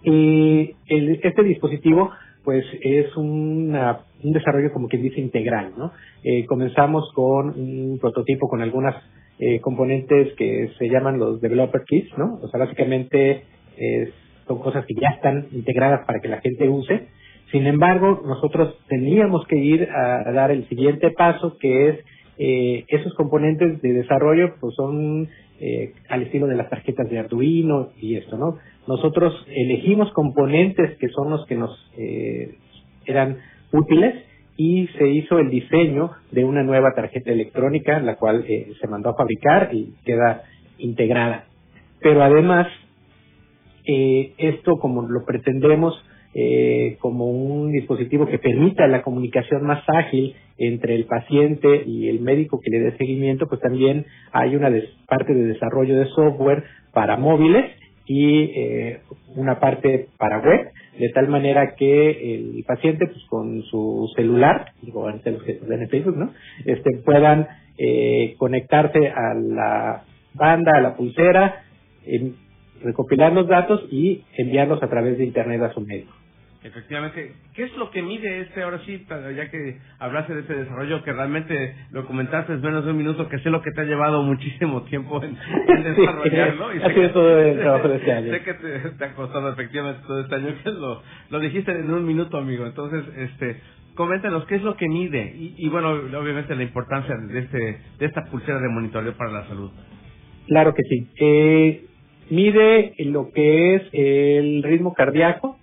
Y 0.02 0.74
el, 0.86 1.20
este 1.22 1.42
dispositivo, 1.42 2.10
pues 2.44 2.64
es 2.80 3.14
un 3.16 3.76
desarrollo 4.22 4.72
como 4.72 4.88
quien 4.88 5.02
dice 5.02 5.20
integral, 5.20 5.72
¿no? 5.76 5.92
Eh, 6.24 6.46
comenzamos 6.46 7.10
con 7.14 7.50
un 7.50 7.98
prototipo 8.00 8.48
con 8.48 8.62
algunas 8.62 8.96
eh, 9.38 9.60
componentes 9.60 10.32
que 10.34 10.70
se 10.78 10.88
llaman 10.88 11.18
los 11.18 11.40
developer 11.42 11.82
kits, 11.84 12.16
¿no? 12.16 12.38
O 12.42 12.48
sea, 12.48 12.60
básicamente 12.60 13.44
son 14.48 14.58
cosas 14.58 14.84
que 14.86 14.94
ya 14.94 15.10
están 15.14 15.46
integradas 15.52 16.04
para 16.04 16.18
que 16.18 16.26
la 16.26 16.40
gente 16.40 16.68
use 16.68 17.06
sin 17.50 17.66
embargo, 17.66 18.22
nosotros 18.26 18.76
teníamos 18.88 19.46
que 19.46 19.56
ir 19.56 19.88
a, 19.90 20.30
dar 20.32 20.50
el 20.50 20.68
siguiente 20.68 21.10
paso, 21.10 21.56
que 21.58 21.88
es 21.88 21.98
eh, 22.38 22.84
esos 22.88 23.14
componentes 23.14 23.80
de 23.82 23.92
desarrollo, 23.92 24.54
pues 24.60 24.74
son 24.74 25.28
eh, 25.60 25.92
al 26.08 26.22
estilo 26.22 26.46
de 26.46 26.56
las 26.56 26.70
tarjetas 26.70 27.08
de 27.10 27.18
Arduino 27.18 27.88
y 28.00 28.16
esto, 28.16 28.36
¿no? 28.36 28.58
Nosotros 28.86 29.34
elegimos 29.48 30.12
componentes 30.12 30.96
que 30.98 31.08
son 31.08 31.30
los 31.30 31.44
que 31.46 31.56
nos 31.56 31.70
eh, 31.96 32.54
eran 33.06 33.38
útiles 33.72 34.24
y 34.56 34.88
se 34.98 35.08
hizo 35.08 35.38
el 35.38 35.50
diseño 35.50 36.10
de 36.32 36.44
una 36.44 36.62
nueva 36.62 36.92
tarjeta 36.94 37.30
electrónica, 37.30 38.00
la 38.00 38.16
cual 38.16 38.44
eh, 38.48 38.72
se 38.80 38.86
mandó 38.88 39.10
a 39.10 39.16
fabricar 39.16 39.70
y 39.72 39.94
queda 40.04 40.42
integrada. 40.78 41.44
Pero 42.00 42.22
además, 42.22 42.66
eh, 43.86 44.32
esto 44.36 44.76
como 44.78 45.02
lo 45.02 45.24
pretendemos 45.24 45.94
eh, 46.34 46.96
como 47.00 47.26
un 47.26 47.72
dispositivo 47.72 48.26
que 48.26 48.38
permita 48.38 48.86
la 48.86 49.02
comunicación 49.02 49.64
más 49.64 49.82
ágil 49.88 50.34
entre 50.58 50.94
el 50.94 51.06
paciente 51.06 51.82
y 51.86 52.08
el 52.08 52.20
médico 52.20 52.60
que 52.60 52.70
le 52.70 52.80
dé 52.80 52.96
seguimiento, 52.98 53.46
pues 53.48 53.60
también 53.60 54.04
hay 54.32 54.54
una 54.54 54.70
parte 55.08 55.32
de 55.34 55.46
desarrollo 55.46 55.98
de 55.98 56.06
software 56.06 56.64
para 56.92 57.16
móviles 57.16 57.64
y 58.06 58.50
eh, 58.54 59.00
una 59.36 59.58
parte 59.58 60.08
para 60.18 60.40
web, 60.40 60.70
de 60.98 61.08
tal 61.10 61.28
manera 61.28 61.74
que 61.76 62.34
el 62.34 62.64
paciente, 62.66 63.06
pues 63.06 63.24
con 63.28 63.62
su 63.64 64.10
celular, 64.16 64.72
digo, 64.82 65.08
los 65.08 65.42
que 65.42 65.60
Facebook, 65.90 66.16
¿no? 66.16 66.32
Este, 66.64 66.98
puedan 67.04 67.46
eh, 67.78 68.34
conectarse 68.38 69.08
a 69.08 69.34
la 69.34 70.04
banda, 70.34 70.72
a 70.76 70.80
la 70.80 70.96
pulsera, 70.96 71.62
recopilar 72.82 73.32
los 73.32 73.46
datos 73.46 73.86
y 73.90 74.24
enviarlos 74.36 74.82
a 74.82 74.88
través 74.88 75.18
de 75.18 75.24
Internet 75.24 75.62
a 75.62 75.72
su 75.72 75.80
médico. 75.80 76.17
Efectivamente, 76.68 77.32
¿qué 77.54 77.64
es 77.64 77.76
lo 77.76 77.90
que 77.90 78.02
mide 78.02 78.40
este, 78.42 78.62
ahora 78.62 78.78
sí, 78.84 79.06
ya 79.08 79.50
que 79.50 79.78
hablaste 79.98 80.34
de 80.34 80.40
ese 80.40 80.54
desarrollo, 80.54 81.02
que 81.02 81.12
realmente 81.12 81.74
lo 81.90 82.04
comentaste 82.06 82.52
en 82.52 82.60
menos 82.60 82.84
de 82.84 82.90
un 82.90 82.98
minuto, 82.98 83.28
que 83.28 83.38
sé 83.38 83.48
lo 83.48 83.62
que 83.62 83.70
te 83.70 83.80
ha 83.80 83.84
llevado 83.84 84.22
muchísimo 84.22 84.82
tiempo 84.82 85.22
en, 85.22 85.34
desarrollarlo? 85.84 86.74
y 86.74 86.82
ha 86.82 86.94
sido 86.94 87.10
todo 87.10 87.40
el 87.40 87.58
trabajo 87.58 87.88
de 87.88 87.96
este 87.96 88.12
año. 88.12 88.32
Sé 88.32 88.42
que 88.42 88.54
te, 88.54 89.04
ha 89.04 89.14
costado 89.14 89.50
efectivamente 89.52 90.02
todo 90.06 90.20
este 90.20 90.34
año, 90.34 90.54
que 90.62 90.70
lo, 90.70 91.02
lo 91.30 91.40
dijiste 91.40 91.72
en 91.72 91.90
un 91.90 92.04
minuto, 92.04 92.36
amigo. 92.36 92.66
Entonces, 92.66 93.04
este, 93.16 93.60
coméntanos 93.94 94.44
qué 94.44 94.56
es 94.56 94.62
lo 94.62 94.76
que 94.76 94.88
mide 94.88 95.34
y, 95.34 95.54
y, 95.56 95.68
bueno, 95.70 95.90
obviamente 95.90 96.54
la 96.54 96.62
importancia 96.62 97.16
de, 97.16 97.38
este, 97.38 97.78
de 97.98 98.06
esta 98.06 98.24
pulsera 98.26 98.60
de 98.60 98.68
monitoreo 98.68 99.16
para 99.16 99.32
la 99.32 99.48
salud. 99.48 99.70
Claro 100.46 100.74
que 100.74 100.82
sí. 100.82 101.08
Eh, 101.20 101.84
mide 102.30 102.92
lo 103.06 103.30
que 103.30 103.74
es 103.74 103.82
el 103.92 104.62
ritmo 104.62 104.94
cardíaco, 104.94 105.57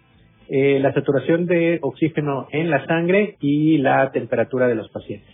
eh, 0.48 0.80
la 0.80 0.94
saturación 0.94 1.48
de 1.48 1.80
oxígeno 1.82 2.48
en 2.52 2.70
la 2.70 2.86
sangre 2.86 3.36
y 3.40 3.80
la 3.80 4.12
temperatura 4.12 4.68
de 4.68 4.76
los 4.76 4.90
pacientes. 4.90 5.30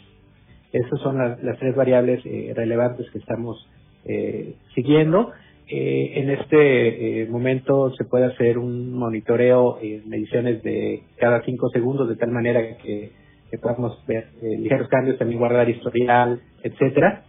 Esas 0.72 1.02
son 1.02 1.18
las, 1.18 1.60
tres 1.60 1.76
variables 1.76 2.26
eh, 2.26 2.54
relevantes 2.56 3.10
que 3.12 3.18
estamos 3.18 3.68
eh, 4.06 4.56
siguiendo. 4.74 5.32
en 5.68 6.30
este 6.30 7.28
momento 7.30 7.94
se 7.98 8.06
puede 8.06 8.26
hacer 8.26 8.58
un 8.58 8.94
monitoreo 8.94 9.80
en 9.82 10.08
mediciones 10.10 10.64
de 10.64 11.04
cada 11.18 11.42
cinco 11.44 11.70
segundos 11.70 12.08
de 12.08 12.16
tal 12.16 12.32
manera 12.32 12.78
que, 12.78 13.12
que 13.50 13.58
podamos 13.58 14.02
ver 14.08 14.28
ligeros 14.42 14.88
cambios, 14.88 15.18
también 15.18 15.40
guardar 15.40 15.70
historial, 15.70 16.40
etcétera. 16.64 17.24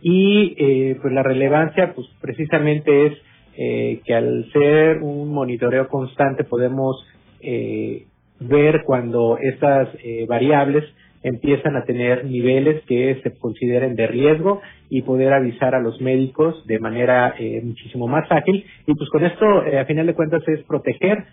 Y 0.00 0.94
pues 1.00 1.12
la 1.12 1.22
relevancia, 1.22 1.94
pues 1.94 2.08
precisamente 2.20 3.06
es 3.06 3.12
eh, 3.56 4.00
que 4.06 4.14
al 4.14 4.50
ser 4.50 5.02
un 5.02 5.32
monitoreo 5.32 5.88
constante 5.88 6.42
podemos 6.44 7.06
eh, 7.42 8.06
ver 8.40 8.82
cuando 8.86 9.36
estas 9.38 9.88
eh, 10.02 10.24
variables 10.26 10.84
empiezan 11.22 11.76
a 11.76 11.84
tener 11.84 12.24
niveles 12.24 12.82
que 12.84 13.20
se 13.22 13.38
consideren 13.38 13.94
de 13.94 14.06
riesgo 14.06 14.62
y 14.88 15.02
poder 15.02 15.34
avisar 15.34 15.74
a 15.74 15.80
los 15.80 16.00
médicos 16.00 16.66
de 16.66 16.80
manera 16.80 17.36
muchísimo 17.62 18.08
más 18.08 18.24
ágil. 18.28 18.64
Y 18.88 18.94
pues 18.94 19.08
con 19.10 19.24
esto 19.24 19.46
a 19.78 19.84
final 19.84 20.06
de 20.06 20.14
cuentas 20.14 20.42
es 20.48 20.64
proteger 20.64 21.24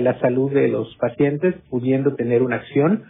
la 0.00 0.18
salud 0.18 0.50
de 0.52 0.66
los 0.66 0.96
pacientes 0.96 1.54
pudiendo 1.70 2.16
tener 2.16 2.42
una 2.42 2.56
acción 2.56 3.04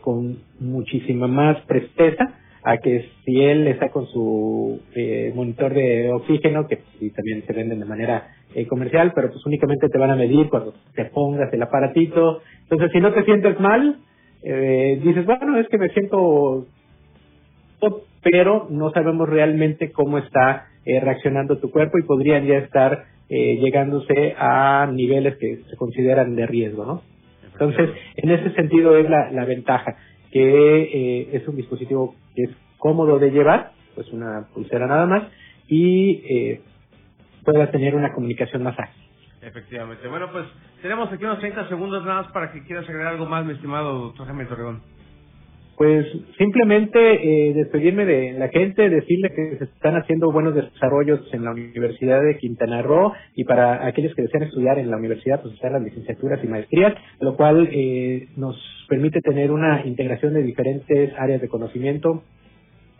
con 0.00 0.38
muchísima 0.58 1.26
más 1.26 1.60
presteza 1.66 2.34
a 2.62 2.78
que 2.78 3.10
si 3.24 3.40
él 3.42 3.66
está 3.68 3.90
con 3.90 4.06
su 4.06 4.80
eh, 4.94 5.32
monitor 5.34 5.74
de 5.74 6.10
oxígeno, 6.12 6.66
que 6.66 6.78
también 7.14 7.44
se 7.46 7.52
venden 7.52 7.80
de 7.80 7.84
manera 7.84 8.28
eh, 8.54 8.66
comercial, 8.66 9.12
pero 9.14 9.30
pues 9.30 9.44
únicamente 9.46 9.88
te 9.88 9.98
van 9.98 10.10
a 10.10 10.16
medir 10.16 10.48
cuando 10.48 10.74
te 10.94 11.04
pongas 11.06 11.52
el 11.52 11.62
aparatito. 11.62 12.40
Entonces, 12.62 12.90
si 12.92 13.00
no 13.00 13.12
te 13.12 13.24
sientes 13.24 13.58
mal, 13.60 13.98
eh, 14.42 15.00
dices, 15.02 15.26
bueno, 15.26 15.58
es 15.58 15.68
que 15.68 15.78
me 15.78 15.88
siento, 15.90 16.66
pero 18.22 18.66
no 18.70 18.90
sabemos 18.90 19.28
realmente 19.28 19.92
cómo 19.92 20.18
está 20.18 20.66
reaccionando 20.84 21.58
tu 21.58 21.70
cuerpo 21.70 21.98
y 21.98 22.06
podrían 22.06 22.46
ya 22.46 22.56
estar 22.58 23.04
llegándose 23.28 24.34
a 24.38 24.88
niveles 24.90 25.36
que 25.36 25.58
se 25.68 25.76
consideran 25.76 26.34
de 26.34 26.46
riesgo, 26.46 26.86
¿no? 26.86 27.02
Entonces, 27.52 27.90
en 28.16 28.30
ese 28.30 28.54
sentido 28.54 28.96
es 28.96 29.10
la, 29.10 29.30
la 29.32 29.44
ventaja 29.44 29.96
que 30.32 30.40
eh, 30.40 31.28
es 31.32 31.48
un 31.48 31.56
dispositivo 31.56 32.14
que 32.34 32.44
es 32.44 32.50
cómodo 32.78 33.18
de 33.18 33.30
llevar, 33.30 33.72
pues 33.94 34.08
una 34.12 34.48
pulsera 34.54 34.86
nada 34.86 35.06
más, 35.06 35.24
y 35.66 36.22
eh, 36.28 36.60
pueda 37.44 37.70
tener 37.70 37.94
una 37.94 38.12
comunicación 38.12 38.62
más 38.62 38.78
ágil. 38.78 39.02
Efectivamente. 39.40 40.08
Bueno, 40.08 40.30
pues 40.32 40.46
tenemos 40.82 41.10
aquí 41.12 41.24
unos 41.24 41.38
30 41.38 41.68
segundos 41.68 42.04
nada 42.04 42.22
más 42.22 42.32
para 42.32 42.52
que 42.52 42.62
quieras 42.64 42.88
agregar 42.88 43.12
algo 43.12 43.26
más, 43.26 43.44
mi 43.44 43.52
estimado 43.52 43.98
doctor 43.98 44.26
Jaime 44.26 44.46
Torreón. 44.46 44.82
Pues 45.78 46.06
simplemente 46.36 46.98
eh, 46.98 47.54
despedirme 47.54 48.04
de 48.04 48.32
la 48.32 48.48
gente, 48.48 48.90
decirle 48.90 49.30
que 49.30 49.58
se 49.58 49.64
están 49.64 49.94
haciendo 49.94 50.32
buenos 50.32 50.52
desarrollos 50.56 51.20
en 51.32 51.44
la 51.44 51.52
Universidad 51.52 52.20
de 52.20 52.36
Quintana 52.36 52.82
Roo 52.82 53.12
y 53.36 53.44
para 53.44 53.86
aquellos 53.86 54.12
que 54.16 54.22
desean 54.22 54.42
estudiar 54.42 54.80
en 54.80 54.90
la 54.90 54.96
universidad, 54.96 55.40
pues 55.40 55.54
están 55.54 55.74
las 55.74 55.82
licenciaturas 55.82 56.42
y 56.42 56.48
maestrías, 56.48 56.94
lo 57.20 57.36
cual 57.36 57.68
eh, 57.70 58.26
nos 58.36 58.56
permite 58.88 59.20
tener 59.20 59.52
una 59.52 59.86
integración 59.86 60.34
de 60.34 60.42
diferentes 60.42 61.12
áreas 61.16 61.40
de 61.40 61.48
conocimiento 61.48 62.24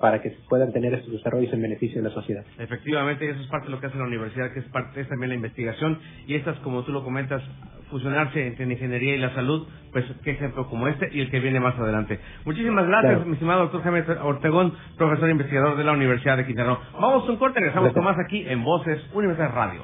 para 0.01 0.23
que 0.23 0.31
se 0.31 0.37
puedan 0.49 0.73
tener 0.73 0.95
estos 0.95 1.13
desarrollos 1.13 1.53
en 1.53 1.63
beneficio 1.63 2.01
de 2.01 2.09
la 2.09 2.15
sociedad. 2.15 2.45
Efectivamente, 2.59 3.29
eso 3.29 3.41
es 3.41 3.47
parte 3.49 3.67
de 3.67 3.73
lo 3.73 3.81
que 3.81 3.87
hace 3.87 3.99
la 3.99 4.05
universidad, 4.05 4.53
que 4.53 4.61
es 4.61 4.67
parte 4.67 5.01
es 5.01 5.09
también 5.09 5.31
la 5.31 5.35
investigación 5.35 5.99
y 6.27 6.35
estas, 6.35 6.57
como 6.59 6.85
tú 6.85 6.93
lo 6.93 7.03
comentas, 7.03 7.43
fusionarse 7.91 8.47
entre 8.47 8.67
la 8.67 8.75
ingeniería 8.75 9.17
y 9.17 9.19
la 9.19 9.35
salud, 9.35 9.67
pues 9.93 10.05
qué 10.23 10.33
ejemplo 10.33 10.69
como 10.69 10.89
este 10.89 11.09
y 11.13 11.21
el 11.21 11.31
que 11.31 11.41
viene 11.41 11.59
más 11.59 11.77
adelante. 11.79 12.21
Muchísimas 12.45 12.87
gracias, 12.87 13.27
mi 13.27 13.33
estimado 13.33 13.63
doctor 13.63 13.83
Jaime 13.83 14.05
Ortegón, 14.23 14.75
profesor 14.97 15.31
investigador 15.31 15.77
de 15.77 15.85
la 15.85 15.93
Universidad 15.93 16.37
de 16.37 16.47
Quintana 16.47 16.75
Roo. 16.75 16.79
Vamos 17.01 17.29
a 17.29 17.33
un 17.33 17.39
corte, 17.39 17.61
regresamos 17.61 17.93
con 17.93 18.05
más 18.05 18.17
aquí 18.19 18.45
en 18.47 18.63
Voces 18.63 19.01
Universidad 19.15 19.53
Radio. 19.53 19.83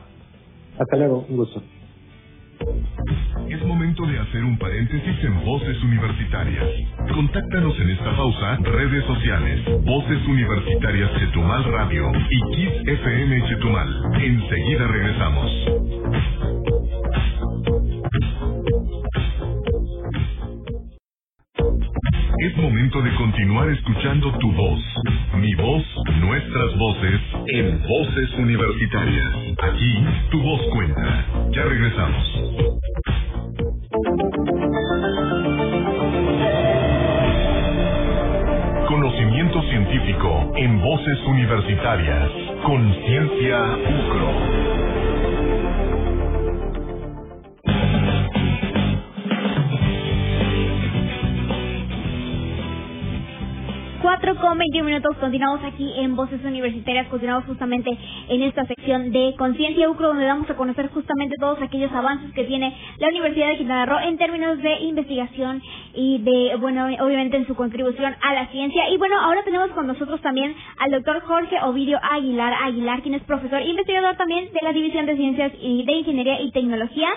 Hasta 0.78 0.96
luego, 0.96 1.26
un 1.28 1.36
gusto. 1.36 1.62
Es 3.48 3.64
momento 3.66 4.06
de 4.06 4.18
hacer 4.18 4.44
un 4.44 4.58
paréntesis 4.58 5.24
en 5.24 5.44
Voces 5.44 5.82
Universitarias. 5.82 6.66
Contáctanos 7.12 7.78
en 7.80 7.90
esta 7.90 8.16
pausa, 8.16 8.56
redes 8.62 9.04
sociales, 9.04 9.60
Voces 9.84 10.26
Universitarias 10.26 11.10
Chetumal 11.18 11.64
Radio 11.64 12.10
y 12.30 12.54
Kiss 12.54 12.88
FM 12.88 13.48
Chetumal. 13.48 13.88
Enseguida 14.20 14.86
regresamos. 14.86 16.73
Es 22.44 22.54
momento 22.58 23.00
de 23.00 23.10
continuar 23.14 23.70
escuchando 23.70 24.30
tu 24.38 24.52
voz, 24.52 24.78
mi 25.38 25.54
voz, 25.54 25.82
nuestras 26.20 26.76
voces, 26.76 27.20
en 27.46 27.80
Voces 27.80 28.34
Universitarias. 28.38 29.32
Aquí, 29.62 30.04
tu 30.30 30.42
voz 30.42 30.60
cuenta. 30.68 31.24
Ya 31.52 31.62
regresamos. 31.64 32.24
Conocimiento 38.88 39.62
científico 39.70 40.52
en 40.56 40.82
Voces 40.82 41.18
Universitarias. 41.26 42.30
Conciencia 42.62 43.78
UCRO. 43.88 45.43
Minutos, 54.94 55.16
continuamos 55.16 55.60
aquí 55.64 55.92
en 55.96 56.14
Voces 56.14 56.44
Universitarias, 56.44 57.08
continuamos 57.08 57.44
justamente 57.46 57.90
en 58.28 58.42
esta 58.42 58.64
sección 58.64 59.10
de 59.10 59.34
Conciencia 59.36 59.90
UCRO, 59.90 60.08
donde 60.08 60.24
vamos 60.24 60.48
a 60.48 60.54
conocer 60.54 60.88
justamente 60.90 61.34
todos 61.40 61.60
aquellos 61.60 61.90
avances 61.90 62.32
que 62.32 62.44
tiene 62.44 62.72
la 62.98 63.08
Universidad 63.08 63.48
de 63.48 63.56
Quintana 63.56 63.86
Roo 63.86 63.98
en 63.98 64.16
términos 64.18 64.62
de 64.62 64.72
investigación 64.82 65.60
y 65.94 66.18
de, 66.18 66.56
bueno, 66.60 66.86
obviamente 67.04 67.36
en 67.36 67.46
su 67.48 67.56
contribución 67.56 68.14
a 68.22 68.34
la 68.34 68.46
ciencia. 68.48 68.88
Y 68.90 68.96
bueno, 68.96 69.18
ahora 69.20 69.42
tenemos 69.42 69.70
con 69.70 69.88
nosotros 69.88 70.20
también 70.20 70.54
al 70.78 70.92
doctor 70.92 71.22
Jorge 71.22 71.56
Ovidio 71.62 71.98
Aguilar 72.00 72.54
Aguilar, 72.62 73.02
quien 73.02 73.16
es 73.16 73.22
profesor 73.24 73.62
e 73.62 73.70
investigador 73.70 74.14
también 74.16 74.44
de 74.52 74.60
la 74.62 74.72
División 74.72 75.06
de 75.06 75.16
Ciencias 75.16 75.52
y 75.60 75.84
de 75.84 75.92
Ingeniería 75.92 76.40
y 76.40 76.52
Tecnología. 76.52 77.08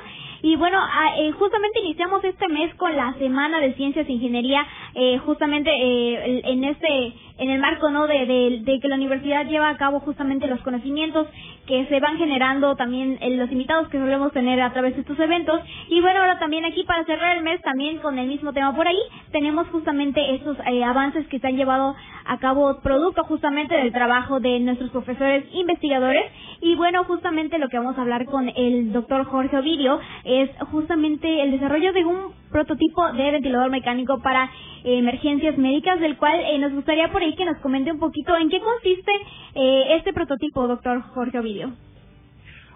Y 0.41 0.55
bueno, 0.55 0.79
eh, 1.17 1.31
justamente 1.31 1.79
iniciamos 1.79 2.23
este 2.23 2.47
mes 2.47 2.73
con 2.75 2.95
la 2.95 3.13
Semana 3.15 3.59
de 3.59 3.73
Ciencias 3.73 4.07
e 4.07 4.11
Ingeniería, 4.11 4.65
eh, 4.93 5.17
justamente 5.19 5.69
eh, 5.69 6.41
en 6.43 6.63
este 6.63 7.13
en 7.37 7.49
el 7.49 7.59
marco 7.59 7.89
no 7.89 8.07
de, 8.07 8.25
de, 8.63 8.79
que 8.79 8.87
la 8.87 8.95
universidad 8.95 9.45
lleva 9.45 9.69
a 9.69 9.77
cabo 9.77 9.99
justamente 9.99 10.47
los 10.47 10.59
conocimientos 10.61 11.27
que 11.67 11.85
se 11.87 11.99
van 11.99 12.17
generando 12.17 12.75
también 12.75 13.17
en 13.21 13.37
los 13.37 13.51
invitados 13.51 13.89
que 13.89 13.99
solemos 13.99 14.31
tener 14.31 14.59
a 14.61 14.71
través 14.73 14.95
de 14.95 15.01
estos 15.01 15.19
eventos. 15.19 15.59
Y 15.89 16.01
bueno 16.01 16.19
ahora 16.21 16.39
también 16.39 16.65
aquí 16.65 16.83
para 16.83 17.05
cerrar 17.05 17.37
el 17.37 17.43
mes 17.43 17.61
también 17.61 17.99
con 17.99 18.17
el 18.17 18.27
mismo 18.27 18.53
tema 18.53 18.75
por 18.75 18.87
ahí 18.87 18.99
tenemos 19.31 19.67
justamente 19.67 20.35
esos 20.35 20.57
eh, 20.65 20.83
avances 20.83 21.27
que 21.27 21.39
se 21.39 21.47
han 21.47 21.57
llevado 21.57 21.95
a 22.25 22.37
cabo 22.39 22.79
producto 22.81 23.23
justamente 23.23 23.75
del 23.75 23.93
trabajo 23.93 24.39
de 24.39 24.59
nuestros 24.59 24.89
profesores 24.91 25.45
investigadores. 25.53 26.25
Y 26.61 26.75
bueno 26.75 27.03
justamente 27.03 27.59
lo 27.59 27.69
que 27.69 27.77
vamos 27.77 27.97
a 27.97 28.01
hablar 28.01 28.25
con 28.25 28.49
el 28.49 28.91
doctor 28.91 29.25
Jorge 29.25 29.57
Ovidio 29.57 29.99
es 30.27 30.49
justamente 30.71 31.41
el 31.41 31.51
desarrollo 31.51 31.93
de 31.93 32.05
un 32.05 32.33
prototipo 32.51 33.11
de 33.13 33.31
ventilador 33.31 33.71
mecánico 33.71 34.19
para 34.21 34.49
emergencias 34.83 35.57
médicas, 35.57 35.99
del 35.99 36.17
cual 36.17 36.39
eh, 36.39 36.57
nos 36.59 36.73
gustaría 36.73 37.11
por 37.11 37.21
ahí 37.21 37.35
que 37.35 37.45
nos 37.45 37.57
comente 37.57 37.91
un 37.91 37.99
poquito 37.99 38.35
en 38.37 38.49
qué 38.49 38.59
consiste 38.59 39.11
eh, 39.55 39.95
este 39.97 40.13
prototipo, 40.13 40.67
doctor 40.67 41.01
Jorge 41.13 41.39
Ovidio. 41.39 41.73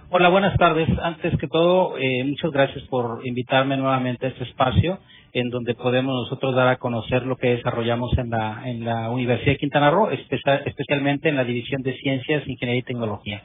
Hola, 0.09 0.27
buenas 0.27 0.57
tardes. 0.57 0.89
Antes 1.01 1.37
que 1.37 1.47
todo, 1.47 1.97
eh, 1.97 2.23
muchas 2.25 2.51
gracias 2.51 2.83
por 2.89 3.25
invitarme 3.25 3.77
nuevamente 3.77 4.25
a 4.25 4.29
este 4.29 4.43
espacio 4.43 4.99
en 5.33 5.49
donde 5.49 5.73
podemos 5.73 6.13
nosotros 6.13 6.53
dar 6.53 6.67
a 6.67 6.75
conocer 6.77 7.25
lo 7.25 7.37
que 7.37 7.55
desarrollamos 7.55 8.17
en 8.17 8.29
la, 8.29 8.63
en 8.65 8.83
la 8.83 9.09
Universidad 9.09 9.53
de 9.53 9.57
Quintana 9.57 9.89
Roo, 9.89 10.09
especialmente 10.09 11.29
en 11.29 11.37
la 11.37 11.45
División 11.45 11.81
de 11.81 11.95
Ciencias, 11.97 12.45
Ingeniería 12.45 12.81
y 12.81 12.83
Tecnología. 12.83 13.43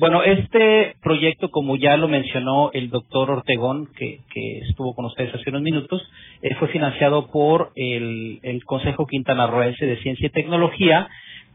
Bueno, 0.00 0.22
este 0.22 0.94
proyecto, 1.02 1.50
como 1.50 1.76
ya 1.76 1.94
lo 1.98 2.08
mencionó 2.08 2.70
el 2.72 2.88
doctor 2.88 3.30
Ortegón, 3.30 3.86
que, 3.94 4.20
estuvo 4.66 4.94
con 4.94 5.04
ustedes 5.04 5.34
hace 5.34 5.50
unos 5.50 5.60
minutos, 5.60 6.02
eh, 6.40 6.54
fue 6.54 6.68
financiado 6.68 7.30
por 7.30 7.70
el, 7.74 8.40
Consejo 8.64 9.06
Quintana 9.06 9.46
Roense 9.46 9.84
de 9.84 9.98
Ciencia 9.98 10.28
y 10.28 10.30
Tecnología, 10.30 11.06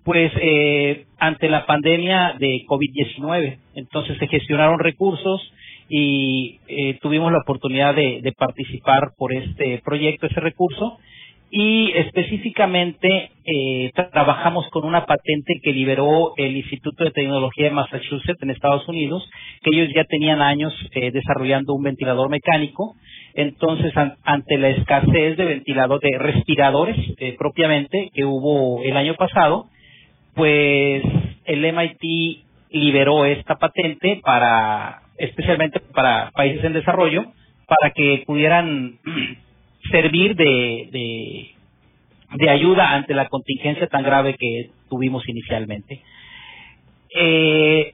pues 0.03 0.31
eh, 0.39 1.07
ante 1.17 1.49
la 1.49 1.65
pandemia 1.65 2.35
de 2.37 2.61
COVID-19. 2.67 3.57
Entonces 3.73 4.15
se 4.19 4.27
gestionaron 4.27 4.77
recursos 4.77 5.41
y 5.89 6.59
eh, 6.67 6.99
tuvimos 7.01 7.31
la 7.31 7.39
oportunidad 7.39 7.95
de, 7.95 8.19
de 8.21 8.31
participar 8.31 9.13
por 9.17 9.33
este 9.33 9.81
proyecto, 9.83 10.27
ese 10.27 10.39
recurso, 10.39 10.99
y 11.57 11.89
específicamente 11.95 13.31
eh, 13.45 13.89
trabajamos 14.11 14.67
con 14.71 14.83
una 14.83 15.05
patente 15.05 15.61
que 15.63 15.71
liberó 15.71 16.33
el 16.35 16.57
Instituto 16.57 17.05
de 17.05 17.11
Tecnología 17.11 17.69
de 17.69 17.75
Massachusetts 17.75 18.43
en 18.43 18.49
Estados 18.49 18.85
Unidos, 18.89 19.23
que 19.63 19.69
ellos 19.73 19.87
ya 19.95 20.03
tenían 20.03 20.41
años 20.41 20.73
eh, 20.91 21.11
desarrollando 21.11 21.73
un 21.73 21.83
ventilador 21.83 22.29
mecánico. 22.29 22.97
Entonces, 23.35 23.93
ante 24.25 24.57
la 24.57 24.67
escasez 24.67 25.37
de 25.37 25.45
ventilador 25.45 26.01
de 26.01 26.17
respiradores 26.17 26.97
eh, 27.19 27.37
propiamente 27.39 28.09
que 28.13 28.25
hubo 28.25 28.83
el 28.83 28.97
año 28.97 29.13
pasado, 29.15 29.67
pues 30.33 31.03
el 31.45 31.73
MIT 31.73 32.43
liberó 32.71 33.23
esta 33.23 33.55
patente 33.55 34.19
para 34.25 35.03
especialmente 35.17 35.79
para 35.79 36.31
países 36.31 36.65
en 36.65 36.73
desarrollo 36.73 37.23
para 37.65 37.91
que 37.91 38.23
pudieran 38.27 38.99
servir 39.91 40.35
de, 40.35 41.55
de, 42.37 42.49
ayuda 42.49 42.93
ante 42.93 43.13
la 43.13 43.27
contingencia 43.27 43.87
tan 43.87 44.03
grave 44.03 44.35
que 44.37 44.69
tuvimos 44.89 45.27
inicialmente. 45.27 46.01
Eh, 47.15 47.93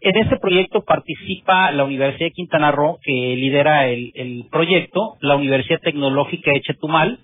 en 0.00 0.18
este 0.18 0.36
proyecto 0.36 0.82
participa 0.82 1.70
la 1.72 1.84
Universidad 1.84 2.26
de 2.26 2.32
Quintana 2.32 2.70
Roo, 2.70 2.98
que 3.02 3.12
lidera 3.12 3.88
el, 3.88 4.44
proyecto, 4.50 5.16
la 5.20 5.36
Universidad 5.36 5.80
Tecnológica 5.80 6.50
de 6.52 6.60
Chetumal 6.60 7.20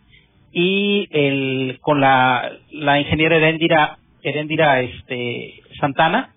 y 0.52 1.06
el, 1.10 1.78
con 1.82 2.00
la, 2.00 2.52
la 2.72 2.98
ingeniera 2.98 3.36
Herendira, 3.36 3.98
Herendira 4.22 4.80
este, 4.80 5.60
Santana, 5.78 6.32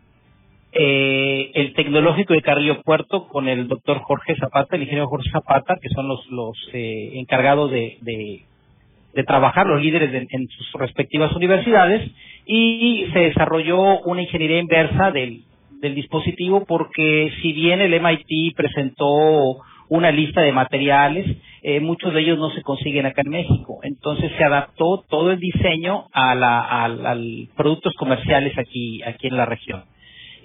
eh, 0.74 1.52
el 1.54 1.74
Tecnológico 1.74 2.34
de 2.34 2.42
Carrillo 2.42 2.82
Puerto 2.82 3.28
con 3.28 3.48
el 3.48 3.68
doctor 3.68 4.00
Jorge 4.00 4.36
Zapata, 4.36 4.76
el 4.76 4.84
ingeniero 4.84 5.08
Jorge 5.08 5.30
Zapata, 5.32 5.78
que 5.82 5.90
son 5.90 6.08
los, 6.08 6.58
eh, 6.74 7.12
encargados 7.16 7.72
de, 7.72 7.98
de, 8.02 9.24
trabajar, 9.26 9.68
los 9.68 9.82
líderes 9.82 10.28
en 10.32 10.48
sus 10.48 10.74
respectivas 10.74 11.34
universidades, 11.34 12.12
y 12.46 13.06
se 13.14 13.20
desarrolló 13.20 14.00
una 14.02 14.24
ingeniería 14.24 14.60
inversa 14.60 15.12
del, 15.12 15.44
del 15.84 15.96
dispositivo 15.96 16.66
porque 16.66 17.32
si 17.42 17.54
bien 17.54 17.82
el 17.82 18.00
MIT 18.02 18.56
presentó 18.56 19.60
una 19.90 20.12
lista 20.12 20.42
de 20.42 20.52
materiales, 20.52 21.38
eh, 21.62 21.80
muchos 21.80 22.14
de 22.14 22.22
ellos 22.22 22.40
no 22.40 22.50
se 22.52 22.62
consiguen 22.62 23.06
acá 23.06 23.22
en 23.24 23.32
México. 23.32 23.80
Entonces 23.84 24.32
se 24.38 24.44
adaptó 24.44 25.04
todo 25.10 25.32
el 25.32 25.40
diseño 25.40 26.08
a 26.12 26.36
la, 26.36 26.86
a, 26.86 27.18
productos 27.56 27.94
comerciales 27.96 28.58
aquí, 28.58 29.04
aquí 29.04 29.28
en 29.28 29.38
la 29.38 29.46
región. 29.46 29.84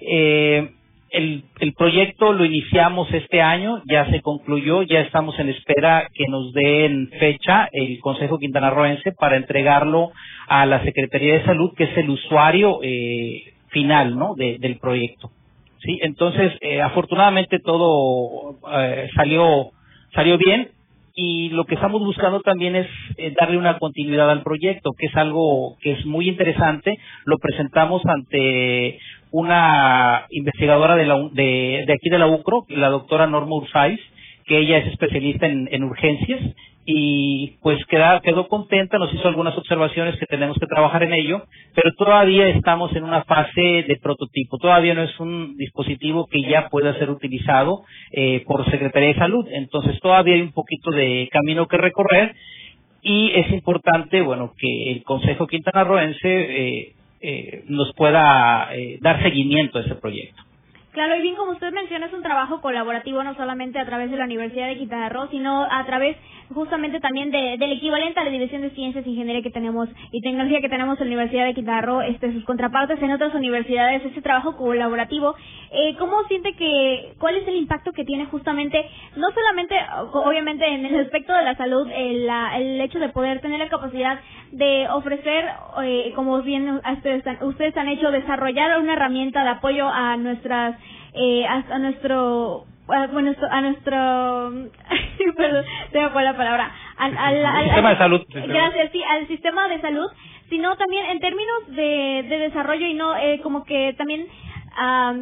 Eh, 0.01 0.69
el, 1.11 1.43
el, 1.59 1.73
proyecto 1.73 2.33
lo 2.33 2.45
iniciamos 2.45 3.11
este 3.11 3.41
año, 3.41 3.81
ya 3.89 4.09
se 4.11 4.21
concluyó, 4.21 4.83
ya 4.83 5.01
estamos 5.01 5.37
en 5.39 5.49
espera 5.49 6.07
que 6.13 6.25
nos 6.27 6.53
den 6.53 7.09
fecha 7.19 7.67
el 7.71 7.99
Consejo 7.99 8.37
Quintanarroense 8.37 9.11
para 9.13 9.37
entregarlo 9.37 10.11
a 10.47 10.65
la 10.67 10.83
Secretaría 10.83 11.33
de 11.33 11.45
Salud, 11.45 11.73
que 11.75 11.85
es 11.85 11.97
el 11.97 12.09
usuario 12.11 12.79
eh, 12.83 13.41
final 13.69 14.17
¿no? 14.17 14.35
del 14.35 14.77
proyecto. 14.77 15.31
¿sí? 15.81 15.99
Entonces, 16.01 16.53
eh, 16.61 16.81
afortunadamente 16.81 17.59
todo 17.59 18.57
eh, 18.71 19.09
salió, 19.15 19.71
salió 20.13 20.37
bien 20.37 20.69
y 21.15 21.49
lo 21.49 21.65
que 21.65 21.75
estamos 21.75 22.01
buscando 22.01 22.39
también 22.41 22.77
es 22.77 22.87
eh, 23.17 23.33
darle 23.37 23.57
una 23.57 23.77
continuidad 23.77 24.29
al 24.29 24.41
proyecto, 24.41 24.91
que 24.97 25.07
es 25.07 25.15
algo 25.17 25.75
que 25.81 25.91
es 25.91 26.05
muy 26.05 26.29
interesante. 26.29 26.97
Lo 27.25 27.37
presentamos 27.39 28.01
ante 28.05 28.99
una 29.31 30.25
investigadora 30.29 30.95
de, 30.95 31.05
la, 31.05 31.29
de, 31.31 31.85
aquí 31.93 32.09
de 32.09 32.19
la 32.19 32.27
UCRO, 32.27 32.65
la 32.69 32.89
doctora 32.89 33.27
Norma 33.27 33.55
Ursais, 33.55 33.99
que 34.45 34.57
ella 34.57 34.79
es 34.79 34.87
especialista 34.87 35.47
en, 35.47 35.69
en 35.71 35.83
urgencias 35.83 36.41
y 36.91 37.57
pues 37.61 37.77
queda, 37.85 38.19
quedó 38.21 38.47
contenta, 38.47 38.97
nos 38.97 39.13
hizo 39.13 39.27
algunas 39.27 39.55
observaciones 39.55 40.17
que 40.17 40.25
tenemos 40.25 40.57
que 40.57 40.65
trabajar 40.65 41.03
en 41.03 41.13
ello, 41.13 41.43
pero 41.75 41.93
todavía 41.95 42.47
estamos 42.49 42.95
en 42.95 43.03
una 43.03 43.23
fase 43.25 43.85
de 43.87 43.99
prototipo, 44.01 44.57
todavía 44.57 44.95
no 44.95 45.03
es 45.03 45.19
un 45.19 45.55
dispositivo 45.55 46.25
que 46.25 46.41
ya 46.41 46.67
pueda 46.69 46.97
ser 46.97 47.11
utilizado 47.11 47.83
eh, 48.11 48.43
por 48.47 48.65
Secretaría 48.71 49.09
de 49.09 49.19
Salud, 49.19 49.45
entonces 49.51 49.99
todavía 49.99 50.33
hay 50.33 50.41
un 50.41 50.51
poquito 50.51 50.89
de 50.89 51.29
camino 51.31 51.67
que 51.67 51.77
recorrer 51.77 52.33
y 53.03 53.33
es 53.35 53.51
importante, 53.51 54.21
bueno, 54.21 54.53
que 54.57 54.91
el 54.91 55.03
Consejo 55.03 55.45
Quintanarroense 55.45 56.19
eh, 56.23 56.93
eh, 57.21 57.63
nos 57.67 57.93
pueda 57.95 58.75
eh, 58.75 58.97
dar 59.01 59.21
seguimiento 59.21 59.79
a 59.79 59.81
ese 59.81 59.95
proyecto. 59.95 60.43
Claro, 60.91 61.15
y 61.15 61.21
bien 61.21 61.35
como 61.35 61.51
usted 61.51 61.71
menciona, 61.71 62.07
es 62.07 62.13
un 62.13 62.23
trabajo 62.23 62.61
colaborativo 62.61 63.23
no 63.23 63.35
solamente 63.35 63.77
a 63.77 63.85
través 63.85 64.09
de 64.09 64.17
la 64.17 64.25
Universidad 64.25 64.67
de 64.67 64.77
Quintana 64.77 65.09
Roo, 65.09 65.27
sino 65.29 65.67
a 65.69 65.85
través 65.85 66.17
justamente 66.51 66.99
también 66.99 67.29
de, 67.29 67.57
del 67.59 67.73
equivalente 67.73 68.19
a 68.19 68.23
la 68.23 68.31
División 68.31 68.63
de 68.63 68.71
Ciencias, 68.71 69.05
Ingeniería 69.05 69.43
que 69.43 69.51
tenemos 69.51 69.87
y 70.11 70.21
Tecnología 70.21 70.61
que 70.61 70.69
tenemos 70.69 70.99
en 70.99 71.07
la 71.07 71.13
Universidad 71.13 71.45
de 71.45 71.53
Quintana 71.53 71.81
Roo, 71.81 72.01
este, 72.01 72.33
sus 72.33 72.43
contrapartes 72.43 72.99
en 73.03 73.11
otras 73.11 73.35
universidades, 73.35 74.03
ese 74.03 74.21
trabajo 74.21 74.57
colaborativo. 74.57 75.35
Eh, 75.71 75.95
¿Cómo 75.99 76.23
siente 76.23 76.53
que, 76.53 77.13
cuál 77.19 77.35
es 77.35 77.47
el 77.47 77.57
impacto 77.57 77.91
que 77.91 78.03
tiene 78.03 78.25
justamente, 78.25 78.83
no 79.15 79.27
solamente, 79.29 79.75
obviamente, 80.13 80.65
en 80.65 80.87
el 80.87 81.01
aspecto 81.01 81.33
de 81.33 81.43
la 81.43 81.55
salud, 81.55 81.87
el, 81.93 82.27
el 82.27 82.81
hecho 82.81 82.97
de 82.97 83.09
poder 83.09 83.41
tener 83.41 83.59
la 83.59 83.69
capacidad 83.69 84.19
de 84.51 84.87
ofrecer, 84.89 85.45
eh, 85.83 86.11
como 86.15 86.41
bien 86.41 86.81
ustedes, 86.93 87.23
ustedes 87.41 87.77
han 87.77 87.89
hecho, 87.89 88.09
desarrollar 88.09 88.79
una 88.79 88.93
herramienta 88.93 89.43
de 89.43 89.49
apoyo 89.49 89.87
a 89.87 90.17
nuestras 90.17 90.78
eh, 91.13 91.45
a, 91.45 91.79
nuestro 91.79 92.65
bueno, 92.85 93.35
a 93.49 93.61
nuestro 93.61 94.51
perdón, 95.37 95.65
tengo 95.91 96.11
cuál 96.11 96.25
la 96.25 96.37
palabra 96.37 96.71
al, 96.97 97.17
al, 97.17 97.63
sistema 97.65 97.89
de 97.91 97.97
salud 97.97 98.21
gracias 98.29 98.91
sí 98.91 99.03
al 99.03 99.27
sistema 99.27 99.67
de 99.67 99.81
salud 99.81 100.07
sino 100.49 100.75
también 100.77 101.05
en 101.05 101.19
términos 101.19 101.67
de, 101.67 102.25
de 102.27 102.39
desarrollo 102.39 102.87
y 102.87 102.93
no 102.95 103.15
eh, 103.15 103.39
como 103.41 103.63
que 103.63 103.93
también 103.97 104.27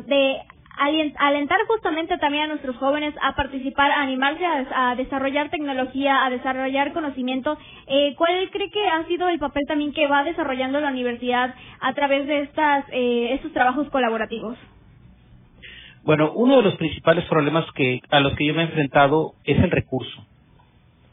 de 0.05 0.41
alentar 0.77 1.57
justamente 1.67 2.17
también 2.17 2.43
a 2.43 2.47
nuestros 2.47 2.75
jóvenes 2.77 3.13
a 3.21 3.35
participar, 3.35 3.91
a 3.91 4.01
animarse 4.01 4.45
a, 4.45 4.95
desarrollar 4.95 5.49
tecnología, 5.49 6.25
a 6.25 6.29
desarrollar 6.29 6.93
conocimiento. 6.93 7.57
Eh, 7.87 8.13
¿Cuál 8.17 8.49
cree 8.51 8.69
que 8.69 8.87
ha 8.87 9.03
sido 9.05 9.27
el 9.27 9.39
papel 9.39 9.65
también 9.67 9.93
que 9.93 10.07
va 10.07 10.23
desarrollando 10.23 10.79
la 10.79 10.89
universidad 10.89 11.53
a 11.79 11.93
través 11.93 12.27
de 12.27 12.41
estas, 12.41 12.85
eh, 12.91 13.33
estos 13.33 13.51
trabajos 13.53 13.89
colaborativos? 13.89 14.57
Bueno, 16.07 16.31
uno 16.35 16.55
de 16.55 16.63
los 16.63 16.75
principales 16.77 17.25
problemas 17.25 17.65
que 17.75 17.99
a 18.09 18.21
los 18.21 18.33
que 18.37 18.45
yo 18.45 18.53
me 18.53 18.61
he 18.61 18.65
enfrentado 18.67 19.33
es 19.43 19.59
el 19.59 19.69
recurso. 19.69 20.25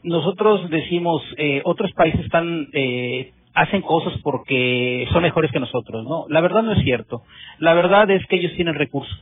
Nosotros 0.03 0.69
decimos, 0.69 1.21
eh, 1.35 1.61
otros 1.65 1.91
países 1.91 2.21
están 2.21 2.69
eh, 2.71 3.33
hacen 3.53 3.81
cosas 3.81 4.13
porque 4.23 5.05
son 5.11 5.23
mejores 5.23 5.51
que 5.51 5.59
nosotros, 5.59 6.05
¿no? 6.05 6.27
La 6.29 6.39
verdad 6.39 6.63
no 6.63 6.71
es 6.71 6.81
cierto. 6.85 7.23
La 7.59 7.73
verdad 7.73 8.09
es 8.09 8.25
que 8.27 8.37
ellos 8.37 8.53
tienen 8.55 8.75
recursos. 8.75 9.21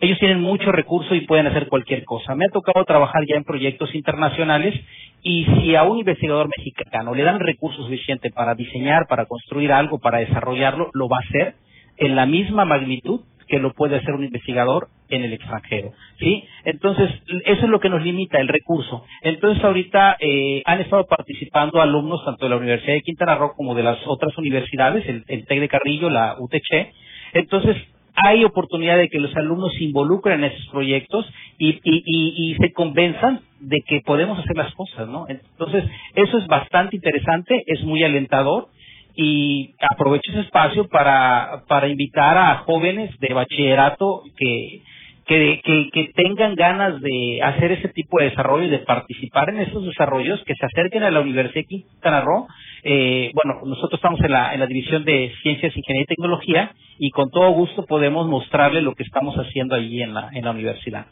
Ellos 0.00 0.18
tienen 0.18 0.40
mucho 0.40 0.72
recurso 0.72 1.14
y 1.14 1.20
pueden 1.20 1.46
hacer 1.46 1.68
cualquier 1.68 2.04
cosa. 2.04 2.34
Me 2.34 2.46
ha 2.46 2.52
tocado 2.52 2.84
trabajar 2.84 3.22
ya 3.24 3.36
en 3.36 3.44
proyectos 3.44 3.94
internacionales 3.94 4.74
y 5.22 5.44
si 5.44 5.76
a 5.76 5.84
un 5.84 5.98
investigador 5.98 6.48
mexicano 6.56 7.14
le 7.14 7.22
dan 7.22 7.38
recursos 7.38 7.84
suficientes 7.84 8.32
para 8.32 8.56
diseñar, 8.56 9.06
para 9.06 9.26
construir 9.26 9.70
algo, 9.70 10.00
para 10.00 10.18
desarrollarlo, 10.18 10.90
lo 10.94 11.08
va 11.08 11.18
a 11.18 11.28
hacer 11.28 11.54
en 11.96 12.16
la 12.16 12.26
misma 12.26 12.64
magnitud 12.64 13.20
que 13.52 13.58
lo 13.58 13.74
puede 13.74 13.96
hacer 13.96 14.14
un 14.14 14.24
investigador 14.24 14.88
en 15.16 15.24
el 15.24 15.32
extranjero, 15.34 15.92
¿sí? 16.18 16.44
Entonces, 16.64 17.10
eso 17.44 17.64
es 17.64 17.68
lo 17.68 17.80
que 17.80 17.88
nos 17.88 18.02
limita, 18.02 18.38
el 18.38 18.48
recurso. 18.48 19.04
Entonces, 19.22 19.62
ahorita 19.64 20.16
eh, 20.20 20.62
han 20.64 20.80
estado 20.80 21.06
participando 21.06 21.80
alumnos 21.80 22.24
tanto 22.24 22.44
de 22.44 22.50
la 22.50 22.56
Universidad 22.56 22.94
de 22.94 23.02
Quintana 23.02 23.36
Roo 23.36 23.54
como 23.56 23.74
de 23.74 23.82
las 23.82 23.98
otras 24.06 24.36
universidades, 24.38 25.08
el, 25.08 25.24
el 25.28 25.46
TEC 25.46 25.60
de 25.60 25.68
Carrillo, 25.68 26.10
la 26.10 26.36
UTC. 26.38 26.92
Entonces, 27.34 27.76
hay 28.14 28.44
oportunidad 28.44 28.98
de 28.98 29.08
que 29.08 29.18
los 29.18 29.34
alumnos 29.36 29.72
se 29.74 29.84
involucren 29.84 30.44
en 30.44 30.52
esos 30.52 30.68
proyectos 30.68 31.26
y, 31.58 31.80
y, 31.82 32.02
y, 32.04 32.54
se 32.56 32.72
convenzan 32.72 33.40
de 33.60 33.80
que 33.86 34.00
podemos 34.04 34.38
hacer 34.38 34.56
las 34.56 34.74
cosas, 34.74 35.08
¿no? 35.08 35.26
Entonces, 35.28 35.84
eso 36.14 36.38
es 36.38 36.46
bastante 36.46 36.96
interesante, 36.96 37.62
es 37.66 37.82
muy 37.84 38.02
alentador 38.02 38.68
y 39.14 39.74
aprovecho 39.90 40.30
ese 40.30 40.40
espacio 40.40 40.88
para, 40.88 41.64
para 41.68 41.88
invitar 41.88 42.36
a 42.36 42.58
jóvenes 42.58 43.18
de 43.18 43.34
bachillerato 43.34 44.22
que, 44.36 44.82
que, 45.26 45.60
que, 45.92 46.12
tengan 46.14 46.54
ganas 46.54 47.00
de 47.00 47.40
hacer 47.42 47.72
ese 47.72 47.88
tipo 47.88 48.18
de 48.18 48.30
desarrollo 48.30 48.64
y 48.64 48.70
de 48.70 48.80
participar 48.80 49.50
en 49.50 49.60
esos 49.60 49.84
desarrollos, 49.84 50.42
que 50.44 50.54
se 50.54 50.66
acerquen 50.66 51.02
a 51.02 51.10
la 51.10 51.20
Universidad 51.20 51.62
de 51.62 51.66
Quintana 51.66 52.20
Roo, 52.22 52.48
eh, 52.82 53.30
bueno, 53.34 53.60
nosotros 53.64 53.98
estamos 53.98 54.20
en 54.20 54.32
la, 54.32 54.54
en 54.54 54.60
la 54.60 54.66
división 54.66 55.04
de 55.04 55.32
Ciencias, 55.42 55.76
Ingeniería 55.76 56.04
y 56.04 56.14
Tecnología 56.14 56.72
y 56.98 57.10
con 57.10 57.30
todo 57.30 57.50
gusto 57.50 57.84
podemos 57.86 58.26
mostrarle 58.28 58.82
lo 58.82 58.94
que 58.94 59.04
estamos 59.04 59.36
haciendo 59.36 59.76
allí 59.76 60.02
en 60.02 60.14
la, 60.14 60.30
en 60.32 60.44
la 60.44 60.50
universidad. 60.50 61.06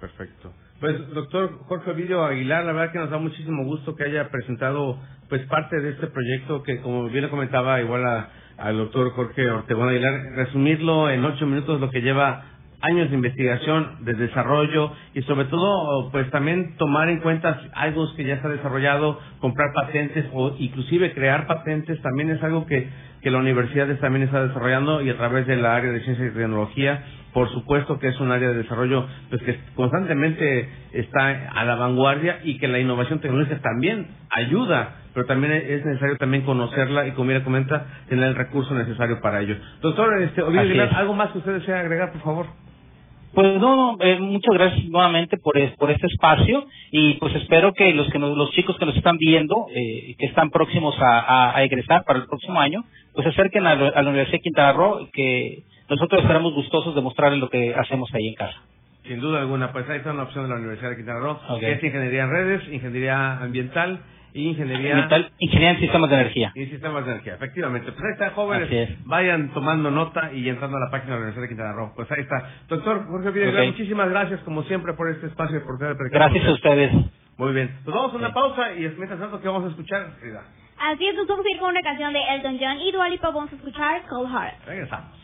Perfecto. 0.00 0.52
Pues, 0.80 1.08
doctor 1.14 1.60
Jorge 1.66 1.90
Ovidio 1.90 2.24
Aguilar, 2.24 2.64
la 2.64 2.72
verdad 2.72 2.92
que 2.92 2.98
nos 2.98 3.10
da 3.10 3.18
muchísimo 3.18 3.64
gusto 3.64 3.94
que 3.94 4.04
haya 4.04 4.28
presentado 4.28 4.98
pues 5.28 5.46
parte 5.46 5.80
de 5.80 5.90
este 5.90 6.08
proyecto 6.08 6.62
que, 6.62 6.80
como 6.80 7.08
bien 7.08 7.24
le 7.24 7.30
comentaba, 7.30 7.80
igual 7.80 8.28
al 8.58 8.76
doctor 8.76 9.10
Jorge 9.12 9.48
Ortegón 9.48 9.88
Aguilar, 9.88 10.12
resumirlo 10.36 11.10
en 11.10 11.24
ocho 11.24 11.46
minutos 11.46 11.80
lo 11.80 11.90
que 11.90 12.02
lleva 12.02 12.53
años 12.84 13.08
de 13.08 13.16
investigación, 13.16 14.04
de 14.04 14.12
desarrollo 14.14 14.92
y 15.14 15.22
sobre 15.22 15.46
todo 15.46 16.10
pues 16.10 16.30
también 16.30 16.76
tomar 16.76 17.08
en 17.08 17.20
cuenta 17.20 17.60
algo 17.72 18.06
que 18.14 18.24
ya 18.24 18.34
está 18.34 18.48
desarrollado, 18.48 19.18
comprar 19.40 19.72
patentes 19.74 20.26
o 20.34 20.54
inclusive 20.58 21.14
crear 21.14 21.46
patentes 21.46 22.00
también 22.02 22.30
es 22.30 22.42
algo 22.42 22.66
que, 22.66 22.88
que 23.22 23.30
la 23.30 23.38
universidad 23.38 23.88
también 24.00 24.24
está 24.24 24.46
desarrollando 24.46 25.00
y 25.00 25.08
a 25.08 25.16
través 25.16 25.46
de 25.46 25.56
la 25.56 25.76
área 25.76 25.92
de 25.92 26.00
ciencia 26.00 26.26
y 26.26 26.30
tecnología 26.30 27.02
por 27.32 27.50
supuesto 27.52 27.98
que 27.98 28.08
es 28.08 28.20
un 28.20 28.30
área 28.30 28.50
de 28.50 28.58
desarrollo 28.58 29.06
pues 29.30 29.42
que 29.42 29.58
constantemente 29.74 30.68
está 30.92 31.52
a 31.54 31.64
la 31.64 31.76
vanguardia 31.76 32.40
y 32.44 32.58
que 32.58 32.68
la 32.68 32.78
innovación 32.78 33.20
tecnológica 33.20 33.60
también 33.62 34.08
ayuda 34.30 34.96
pero 35.14 35.26
también 35.26 35.52
es 35.52 35.84
necesario 35.86 36.18
también 36.18 36.44
conocerla 36.44 37.06
y 37.06 37.12
como 37.12 37.30
ella 37.30 37.44
comenta 37.44 37.86
tener 38.08 38.26
el 38.26 38.34
recurso 38.34 38.74
necesario 38.74 39.20
para 39.20 39.40
ello. 39.40 39.56
Doctor 39.80 40.20
este 40.22 40.42
algo 40.42 41.14
más 41.14 41.30
que 41.30 41.38
usted 41.38 41.54
desea 41.54 41.80
agregar 41.80 42.12
por 42.12 42.20
favor 42.20 42.63
pues 43.34 43.60
no, 43.60 43.96
eh, 44.00 44.18
muchas 44.20 44.54
gracias 44.54 44.84
nuevamente 44.86 45.36
por, 45.36 45.54
por 45.76 45.90
este 45.90 46.06
espacio 46.06 46.66
y 46.90 47.14
pues 47.14 47.34
espero 47.36 47.72
que 47.72 47.92
los 47.92 48.08
que 48.10 48.18
los 48.18 48.50
chicos 48.52 48.76
que 48.78 48.86
nos 48.86 48.96
están 48.96 49.16
viendo, 49.18 49.66
eh, 49.74 50.14
que 50.18 50.26
están 50.26 50.50
próximos 50.50 50.94
a, 51.00 51.54
egresar 51.64 52.04
para 52.04 52.20
el 52.20 52.26
próximo 52.26 52.60
año, 52.60 52.84
pues 53.12 53.24
se 53.24 53.30
acerquen 53.30 53.66
a, 53.66 53.74
la 53.74 54.00
Universidad 54.02 54.38
de 54.38 54.42
Quintana 54.42 54.72
Roo, 54.72 55.08
que 55.12 55.64
nosotros 55.88 56.22
estaremos 56.22 56.54
gustosos 56.54 56.94
de 56.94 57.00
mostrarles 57.00 57.40
lo 57.40 57.50
que 57.50 57.74
hacemos 57.74 58.12
ahí 58.14 58.28
en 58.28 58.34
casa. 58.34 58.62
Sin 59.02 59.20
duda 59.20 59.40
alguna, 59.40 59.72
pues 59.72 59.88
ahí 59.90 59.98
está 59.98 60.12
una 60.12 60.22
opción 60.22 60.44
de 60.44 60.50
la 60.50 60.56
Universidad 60.56 60.90
de 60.90 60.96
Quintana 60.96 61.18
Roo, 61.20 61.38
que 61.60 61.72
es 61.72 61.82
Ingeniería 61.82 62.24
en 62.24 62.30
Redes, 62.30 62.68
Ingeniería 62.72 63.38
Ambiental 63.38 64.00
y 64.34 64.48
ingeniería. 64.48 65.08
ingeniería 65.38 65.70
en 65.70 65.80
sistemas 65.80 66.10
de 66.10 66.16
energía. 66.16 66.52
Y 66.56 66.66
sistemas 66.66 67.06
de 67.06 67.12
energía, 67.12 67.34
efectivamente. 67.34 67.92
Pues 67.92 68.04
ahí 68.04 68.12
está, 68.12 68.30
jóvenes. 68.30 68.98
Vayan 69.06 69.54
tomando 69.54 69.92
nota 69.92 70.32
y 70.32 70.48
entrando 70.48 70.76
a 70.76 70.80
la 70.80 70.90
página 70.90 71.14
de 71.14 71.20
la 71.20 71.26
Universidad 71.28 71.42
de 71.42 71.48
Quintana 71.48 71.72
Roo. 71.72 71.92
Pues 71.94 72.10
ahí 72.10 72.22
está. 72.22 72.50
Doctor 72.68 73.06
Jorge 73.06 73.30
Vidal, 73.30 73.66
muchísimas 73.68 74.10
gracias, 74.10 74.40
como 74.40 74.64
siempre, 74.64 74.92
por 74.94 75.08
este 75.08 75.28
espacio 75.28 75.58
y 75.58 75.60
por 75.60 75.78
tener 75.78 75.96
Gracias 76.10 76.46
a 76.46 76.52
ustedes. 76.52 76.92
Muy 77.38 77.52
bien. 77.52 77.78
Pues 77.84 77.94
vamos 77.94 78.12
a 78.12 78.16
una 78.16 78.34
pausa 78.34 78.74
y 78.74 78.80
mientras 78.80 79.20
tanto, 79.20 79.40
¿qué 79.40 79.48
vamos 79.48 79.64
a 79.64 79.68
escuchar, 79.68 80.10
Así 80.76 81.06
es, 81.06 81.14
nos 81.14 81.28
vamos 81.28 81.46
a 81.46 81.50
ir 81.50 81.58
con 81.58 81.70
una 81.70 81.82
canción 81.82 82.12
de 82.12 82.20
Elton 82.34 82.58
John 82.60 82.78
y 82.80 82.90
Dualipa. 82.90 83.30
Vamos 83.30 83.52
a 83.52 83.56
escuchar 83.56 84.02
Cold 84.08 84.30
Heart. 84.30 84.66
Regresamos. 84.66 85.23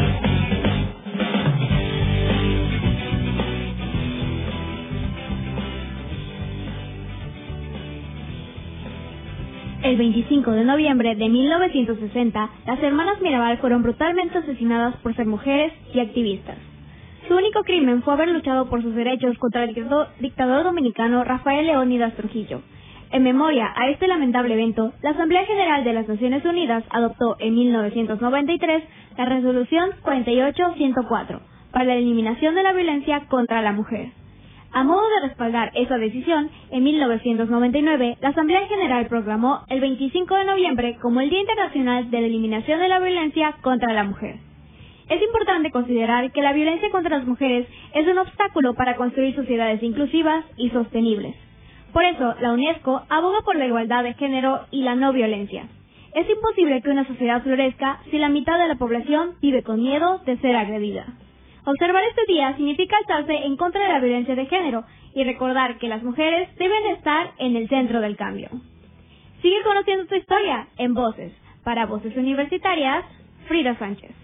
El 9.91 9.97
25 9.97 10.51
de 10.51 10.63
noviembre 10.63 11.15
de 11.15 11.27
1960, 11.27 12.49
las 12.65 12.81
hermanas 12.81 13.19
Mirabal 13.19 13.57
fueron 13.57 13.83
brutalmente 13.83 14.37
asesinadas 14.37 14.95
por 15.03 15.13
ser 15.17 15.25
mujeres 15.25 15.73
y 15.93 15.99
activistas. 15.99 16.55
Su 17.27 17.35
único 17.35 17.61
crimen 17.63 18.01
fue 18.01 18.13
haber 18.13 18.29
luchado 18.29 18.69
por 18.69 18.81
sus 18.81 18.95
derechos 18.95 19.37
contra 19.37 19.65
el 19.65 19.75
dictador 20.21 20.63
dominicano 20.63 21.25
Rafael 21.25 21.67
Leónidas 21.67 22.15
Trujillo. 22.15 22.61
En 23.11 23.23
memoria 23.23 23.67
a 23.75 23.89
este 23.89 24.07
lamentable 24.07 24.53
evento, 24.53 24.93
la 25.01 25.09
Asamblea 25.09 25.45
General 25.45 25.83
de 25.83 25.91
las 25.91 26.07
Naciones 26.07 26.45
Unidas 26.45 26.85
adoptó 26.89 27.35
en 27.39 27.53
1993 27.53 28.83
la 29.17 29.25
Resolución 29.25 29.89
48-104 30.03 31.41
para 31.73 31.83
la 31.83 31.95
eliminación 31.95 32.55
de 32.55 32.63
la 32.63 32.71
violencia 32.71 33.23
contra 33.27 33.61
la 33.61 33.73
mujer. 33.73 34.20
A 34.73 34.83
modo 34.83 35.01
de 35.01 35.27
respaldar 35.27 35.71
esa 35.75 35.97
decisión, 35.97 36.49
en 36.69 36.83
1999 36.83 38.17
la 38.21 38.29
Asamblea 38.29 38.67
General 38.67 39.05
proclamó 39.07 39.65
el 39.67 39.81
25 39.81 40.33
de 40.33 40.45
noviembre 40.45 40.97
como 41.01 41.19
el 41.19 41.29
Día 41.29 41.41
Internacional 41.41 42.09
de 42.09 42.21
la 42.21 42.27
Eliminación 42.27 42.79
de 42.79 42.87
la 42.87 42.99
Violencia 42.99 43.55
contra 43.61 43.91
la 43.91 44.05
Mujer. 44.05 44.37
Es 45.09 45.21
importante 45.21 45.71
considerar 45.71 46.31
que 46.31 46.41
la 46.41 46.53
violencia 46.53 46.89
contra 46.89 47.17
las 47.17 47.27
mujeres 47.27 47.67
es 47.93 48.07
un 48.07 48.17
obstáculo 48.17 48.73
para 48.73 48.95
construir 48.95 49.35
sociedades 49.35 49.83
inclusivas 49.83 50.45
y 50.55 50.69
sostenibles. 50.69 51.35
Por 51.91 52.05
eso, 52.05 52.33
la 52.39 52.53
UNESCO 52.53 53.01
aboga 53.09 53.41
por 53.43 53.57
la 53.57 53.65
igualdad 53.65 54.03
de 54.03 54.13
género 54.13 54.61
y 54.71 54.83
la 54.83 54.95
no 54.95 55.11
violencia. 55.11 55.67
Es 56.15 56.29
imposible 56.29 56.81
que 56.81 56.91
una 56.91 57.05
sociedad 57.05 57.43
florezca 57.43 57.99
si 58.09 58.17
la 58.17 58.29
mitad 58.29 58.57
de 58.57 58.69
la 58.69 58.75
población 58.75 59.31
vive 59.41 59.63
con 59.63 59.81
miedo 59.81 60.19
de 60.25 60.37
ser 60.37 60.55
agredida. 60.55 61.07
Observar 61.65 62.03
este 62.05 62.25
día 62.27 62.55
significa 62.55 62.97
alzarse 62.97 63.33
en 63.45 63.55
contra 63.55 63.81
de 63.81 63.93
la 63.93 63.99
violencia 63.99 64.35
de 64.35 64.47
género 64.47 64.83
y 65.13 65.23
recordar 65.23 65.77
que 65.77 65.87
las 65.87 66.01
mujeres 66.01 66.49
deben 66.57 66.87
estar 66.87 67.33
en 67.37 67.55
el 67.55 67.69
centro 67.69 68.01
del 68.01 68.17
cambio. 68.17 68.49
Sigue 69.41 69.61
conociendo 69.63 70.05
tu 70.07 70.15
historia 70.15 70.67
en 70.77 70.93
Voces. 70.93 71.33
Para 71.63 71.85
Voces 71.85 72.15
Universitarias, 72.17 73.05
Frida 73.47 73.77
Sánchez. 73.77 74.20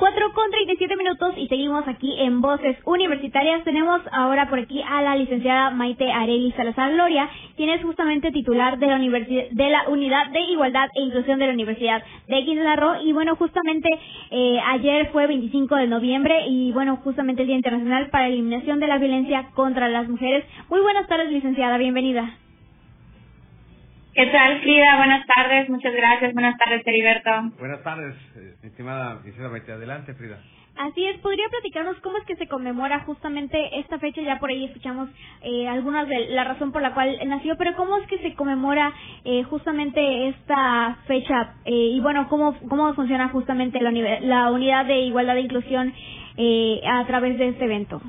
4 0.00 0.32
con 0.32 0.50
37 0.50 0.96
minutos 0.96 1.34
y 1.36 1.46
seguimos 1.48 1.86
aquí 1.86 2.14
en 2.20 2.40
Voces 2.40 2.78
Universitarias. 2.86 3.62
Tenemos 3.64 4.00
ahora 4.12 4.48
por 4.48 4.58
aquí 4.58 4.80
a 4.80 5.02
la 5.02 5.14
licenciada 5.14 5.68
Maite 5.68 6.10
Areli 6.10 6.52
Salazar 6.52 6.90
Gloria, 6.94 7.28
quien 7.54 7.68
es 7.68 7.82
justamente 7.82 8.32
titular 8.32 8.78
de 8.78 8.86
la, 8.86 8.98
de 8.98 9.70
la 9.70 9.88
Unidad 9.90 10.30
de 10.30 10.40
Igualdad 10.40 10.88
e 10.94 11.02
Inclusión 11.02 11.38
de 11.38 11.48
la 11.48 11.52
Universidad 11.52 12.02
de 12.28 12.44
Quintana. 12.46 13.00
Y 13.02 13.12
bueno, 13.12 13.36
justamente 13.36 13.90
eh, 14.30 14.58
ayer 14.68 15.10
fue 15.12 15.26
25 15.26 15.76
de 15.76 15.86
noviembre 15.86 16.46
y 16.48 16.72
bueno, 16.72 16.96
justamente 17.04 17.42
el 17.42 17.48
Día 17.48 17.56
Internacional 17.56 18.08
para 18.08 18.24
la 18.24 18.32
Eliminación 18.32 18.80
de 18.80 18.86
la 18.86 18.96
Violencia 18.96 19.50
contra 19.54 19.90
las 19.90 20.08
Mujeres. 20.08 20.46
Muy 20.70 20.80
buenas 20.80 21.08
tardes, 21.08 21.30
licenciada, 21.30 21.76
bienvenida. 21.76 22.38
¿Qué 24.20 24.26
tal, 24.26 24.60
Frida? 24.60 24.98
Buenas 24.98 25.26
tardes, 25.34 25.70
muchas 25.70 25.94
gracias. 25.94 26.34
Buenas 26.34 26.54
tardes, 26.58 26.86
Heriberto. 26.86 27.30
Buenas 27.58 27.82
tardes, 27.82 28.14
estimada 28.62 29.22
Maite. 29.50 29.72
Adelante, 29.72 30.12
Frida. 30.12 30.38
Así 30.76 31.06
es, 31.06 31.16
¿podría 31.20 31.48
platicarnos 31.48 31.98
cómo 32.00 32.18
es 32.18 32.24
que 32.24 32.36
se 32.36 32.46
conmemora 32.46 33.00
justamente 33.06 33.80
esta 33.80 33.98
fecha? 33.98 34.20
Ya 34.20 34.38
por 34.38 34.50
ahí 34.50 34.66
escuchamos 34.66 35.08
eh, 35.40 35.66
algunas 35.66 36.06
de 36.06 36.28
la 36.32 36.44
razón 36.44 36.70
por 36.70 36.82
la 36.82 36.92
cual 36.92 37.18
nació, 37.28 37.56
pero 37.56 37.74
¿cómo 37.76 37.96
es 37.96 38.06
que 38.08 38.18
se 38.18 38.34
conmemora 38.34 38.92
eh, 39.24 39.42
justamente 39.44 40.28
esta 40.28 40.98
fecha? 41.06 41.54
Eh, 41.64 41.72
y 41.94 42.00
bueno, 42.00 42.28
¿cómo, 42.28 42.54
¿cómo 42.68 42.92
funciona 42.92 43.30
justamente 43.30 43.80
la, 43.80 43.90
la 44.20 44.50
unidad 44.50 44.84
de 44.84 44.98
igualdad 44.98 45.38
e 45.38 45.40
inclusión 45.40 45.94
eh, 46.36 46.82
a 46.86 47.06
través 47.06 47.38
de 47.38 47.48
este 47.48 47.64
evento? 47.64 48.02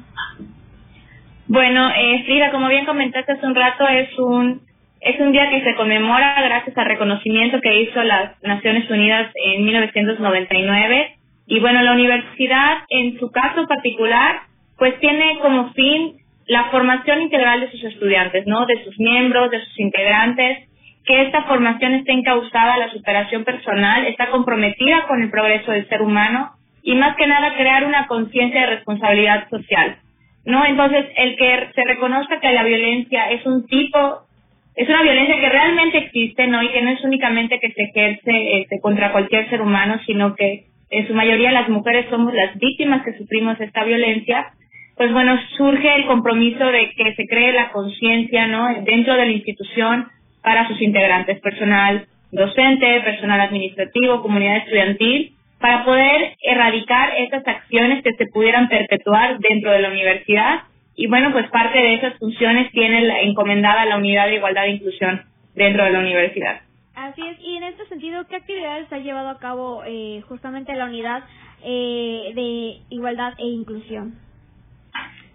Bueno, 1.48 1.90
eh, 1.90 2.24
Frida, 2.26 2.52
como 2.52 2.68
bien 2.68 2.86
comentaste 2.86 3.32
hace 3.32 3.46
un 3.46 3.56
rato, 3.56 3.88
es 3.88 4.20
un 4.20 4.71
es 5.02 5.20
un 5.20 5.32
día 5.32 5.50
que 5.50 5.64
se 5.64 5.76
conmemora 5.76 6.40
gracias 6.44 6.78
al 6.78 6.86
reconocimiento 6.86 7.60
que 7.60 7.82
hizo 7.82 8.04
las 8.04 8.42
Naciones 8.44 8.90
Unidas 8.90 9.32
en 9.34 9.66
1999. 9.66 11.16
Y 11.48 11.60
bueno, 11.60 11.82
la 11.82 11.94
universidad, 11.94 12.84
en 12.90 13.18
su 13.20 13.32
caso 13.32 13.68
particular, 13.68 14.42
pues 14.78 15.00
tiene 15.00 15.40
como 15.40 15.74
fin 15.74 16.18
la 16.46 16.66
formación 16.66 17.24
integral 17.24 17.62
de 17.62 17.72
sus 17.72 17.84
estudiantes, 17.84 18.46
¿no? 18.46 18.68
De 18.68 18.84
sus 18.84 19.00
miembros, 19.00 19.50
de 19.50 19.64
sus 19.66 19.80
integrantes, 19.80 20.70
que 21.04 21.22
esta 21.24 21.44
formación 21.44 21.96
esté 21.96 22.12
encauzada 22.12 22.76
a 22.76 22.78
la 22.78 22.92
superación 22.92 23.44
personal, 23.44 24.06
está 24.06 24.30
comprometida 24.30 25.08
con 25.08 25.24
el 25.24 25.32
progreso 25.32 25.72
del 25.72 25.88
ser 25.90 26.04
humano 26.04 26.52
y 26.84 26.94
más 26.94 27.16
que 27.16 27.26
nada 27.26 27.56
crear 27.56 27.86
una 27.86 28.06
conciencia 28.06 28.62
de 28.62 28.76
responsabilidad 28.76 29.50
social, 29.50 29.98
¿no? 30.46 30.64
Entonces, 30.64 31.08
el 31.16 31.36
que 31.38 31.70
se 31.74 31.84
reconozca 31.86 32.40
que 32.40 32.52
la 32.52 32.64
violencia 32.64 33.32
es 33.32 33.44
un 33.48 33.66
tipo 33.66 34.28
es 34.76 34.88
una 34.88 35.04
violencia 35.04 35.40
que 35.40 35.50
realmente 35.50 35.98
existe, 35.98 36.48
¿no? 36.48 36.64
Y 36.64 36.70
que 36.70 36.82
no 36.82 36.92
es 36.92 37.04
únicamente 37.04 37.60
que 37.60 37.72
se 37.72 37.84
ejerce 37.84 38.62
este, 38.62 38.80
contra 38.82 39.12
cualquier 39.12 39.50
ser 39.50 39.62
humano, 39.62 40.00
sino 40.06 40.36
que 40.36 40.66
en 40.90 41.08
su 41.08 41.14
mayoría 41.14 41.52
las 41.52 41.70
mujeres 41.70 42.06
somos 42.10 42.34
las 42.34 42.58
víctimas 42.58 43.04
que 43.04 43.18
sufrimos 43.18 43.60
esta 43.60 43.84
violencia. 43.84 44.48
Pues 44.96 45.12
bueno, 45.12 45.38
surge 45.58 45.96
el 45.96 46.06
compromiso 46.06 46.66
de 46.66 46.92
que 46.92 47.14
se 47.16 47.26
cree 47.26 47.54
la 47.54 47.72
conciencia, 47.72 48.48
¿no? 48.48 48.68
Dentro 48.84 49.16
de 49.16 49.26
la 49.26 49.32
institución 49.32 50.08
para 50.42 50.68
sus 50.68 50.82
integrantes, 50.82 51.40
personal 51.40 52.08
docente, 52.32 53.02
personal 53.02 53.42
administrativo, 53.42 54.22
comunidad 54.22 54.58
estudiantil, 54.58 55.34
para 55.60 55.84
poder 55.84 56.36
erradicar 56.42 57.12
estas 57.18 57.46
acciones 57.46 58.04
que 58.04 58.14
se 58.14 58.26
pudieran 58.34 58.70
perpetuar 58.70 59.38
dentro 59.40 59.72
de 59.72 59.80
la 59.80 59.90
universidad 59.90 60.62
y 60.96 61.08
bueno, 61.08 61.32
pues 61.32 61.50
parte 61.50 61.78
de 61.78 61.96
esas 61.96 62.18
funciones 62.18 62.72
tiene 62.72 63.02
la, 63.02 63.22
encomendada 63.22 63.86
la 63.86 63.98
unidad 63.98 64.28
de 64.28 64.36
igualdad 64.36 64.66
e 64.66 64.72
inclusión 64.72 65.22
dentro 65.56 65.84
de 65.84 65.92
la 65.92 66.00
universidad. 66.00 66.62
Así 66.96 67.22
es, 67.26 67.38
y 67.40 67.56
en 67.56 67.64
este 67.64 67.86
sentido, 67.88 68.28
¿qué 68.28 68.36
actividades 68.36 68.92
ha 68.92 69.00
llevado 69.00 69.30
a 69.30 69.40
cabo 69.40 69.84
eh, 69.86 70.22
justamente 70.28 70.76
la 70.76 70.86
unidad 70.86 71.24
eh, 71.64 72.32
de 72.36 72.82
igualdad 72.90 73.34
e 73.38 73.46
inclusión? 73.46 74.16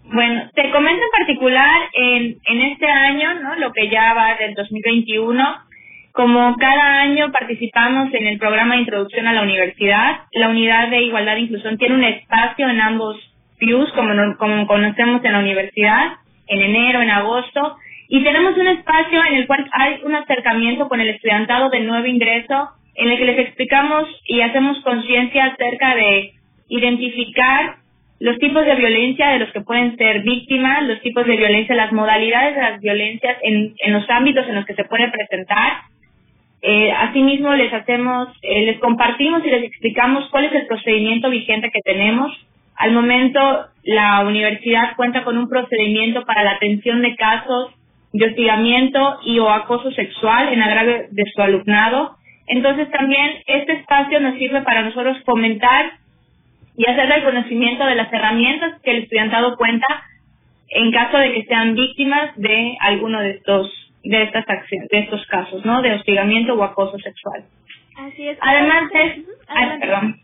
Bueno, 0.04 0.48
te 0.54 0.70
comento 0.70 1.02
en 1.02 1.26
particular 1.26 1.88
en, 1.92 2.36
en 2.46 2.60
este 2.60 2.86
año, 2.86 3.40
¿no? 3.40 3.56
Lo 3.56 3.72
que 3.72 3.88
ya 3.88 4.14
va 4.14 4.36
del 4.36 4.54
2021, 4.54 5.42
como 6.12 6.54
cada 6.56 7.00
año 7.02 7.32
participamos 7.32 8.14
en 8.14 8.26
el 8.26 8.38
programa 8.38 8.74
de 8.74 8.82
introducción 8.82 9.26
a 9.26 9.32
la 9.32 9.42
universidad, 9.42 10.20
la 10.32 10.48
unidad 10.48 10.88
de 10.88 11.02
igualdad 11.02 11.36
e 11.36 11.40
inclusión 11.40 11.76
tiene 11.76 11.96
un 11.96 12.04
espacio 12.04 12.68
en 12.68 12.80
ambos 12.80 13.16
PIUS, 13.58 13.92
como, 13.92 14.36
como 14.36 14.66
conocemos 14.66 15.24
en 15.24 15.32
la 15.32 15.38
universidad, 15.38 16.12
en 16.46 16.62
enero, 16.62 17.02
en 17.02 17.10
agosto, 17.10 17.76
y 18.08 18.22
tenemos 18.22 18.56
un 18.56 18.68
espacio 18.68 19.24
en 19.24 19.34
el 19.34 19.46
cual 19.46 19.68
hay 19.72 20.00
un 20.04 20.14
acercamiento 20.14 20.88
con 20.88 21.00
el 21.00 21.08
estudiantado 21.08 21.70
de 21.70 21.80
nuevo 21.80 22.06
ingreso, 22.06 22.70
en 22.94 23.10
el 23.10 23.18
que 23.18 23.24
les 23.24 23.38
explicamos 23.38 24.08
y 24.26 24.40
hacemos 24.40 24.80
conciencia 24.80 25.46
acerca 25.46 25.94
de 25.94 26.32
identificar 26.68 27.76
los 28.18 28.38
tipos 28.38 28.64
de 28.64 28.74
violencia 28.76 29.28
de 29.28 29.40
los 29.40 29.52
que 29.52 29.60
pueden 29.60 29.96
ser 29.96 30.22
víctimas, 30.22 30.84
los 30.84 31.00
tipos 31.02 31.26
de 31.26 31.36
violencia, 31.36 31.74
las 31.74 31.92
modalidades 31.92 32.54
de 32.54 32.62
las 32.62 32.80
violencias 32.80 33.36
en, 33.42 33.74
en 33.78 33.92
los 33.92 34.08
ámbitos 34.08 34.48
en 34.48 34.54
los 34.54 34.64
que 34.64 34.74
se 34.74 34.84
pueden 34.84 35.10
presentar. 35.10 35.82
Eh, 36.62 36.90
asimismo, 36.92 37.54
les 37.54 37.72
hacemos, 37.72 38.28
eh, 38.40 38.64
les 38.64 38.78
compartimos 38.78 39.44
y 39.44 39.50
les 39.50 39.64
explicamos 39.64 40.28
cuál 40.30 40.46
es 40.46 40.52
el 40.54 40.66
procedimiento 40.66 41.28
vigente 41.28 41.70
que 41.70 41.80
tenemos 41.84 42.32
al 42.76 42.92
momento, 42.92 43.66
la 43.84 44.20
universidad 44.24 44.96
cuenta 44.96 45.24
con 45.24 45.38
un 45.38 45.48
procedimiento 45.48 46.24
para 46.24 46.44
la 46.44 46.52
atención 46.52 47.02
de 47.02 47.16
casos 47.16 47.72
de 48.12 48.26
hostigamiento 48.26 49.18
y 49.24 49.38
o 49.38 49.50
acoso 49.50 49.90
sexual 49.92 50.52
en 50.52 50.62
agravio 50.62 51.06
de 51.10 51.24
su 51.34 51.42
alumnado. 51.42 52.16
Entonces 52.46 52.90
también 52.90 53.32
este 53.46 53.72
espacio 53.72 54.20
nos 54.20 54.38
sirve 54.38 54.62
para 54.62 54.82
nosotros 54.82 55.16
fomentar 55.24 55.92
y 56.76 56.88
hacer 56.88 57.10
el 57.10 57.24
conocimiento 57.24 57.84
de 57.86 57.94
las 57.94 58.12
herramientas 58.12 58.80
que 58.82 58.90
el 58.92 59.02
estudiantado 59.04 59.56
cuenta 59.56 59.86
en 60.68 60.92
caso 60.92 61.18
de 61.18 61.32
que 61.32 61.44
sean 61.44 61.74
víctimas 61.74 62.36
de 62.36 62.76
alguno 62.80 63.20
de 63.20 63.30
estos 63.30 63.72
de 64.02 64.22
estas 64.22 64.48
acciones, 64.48 64.88
de 64.90 65.00
estos 65.00 65.26
casos, 65.26 65.64
¿no? 65.64 65.82
De 65.82 65.94
hostigamiento 65.94 66.54
o 66.54 66.62
acoso 66.62 66.96
sexual. 66.98 67.44
Así 67.96 68.28
es. 68.28 68.38
Además 68.40 68.90
de, 68.92 69.24
perdón. 69.80 70.20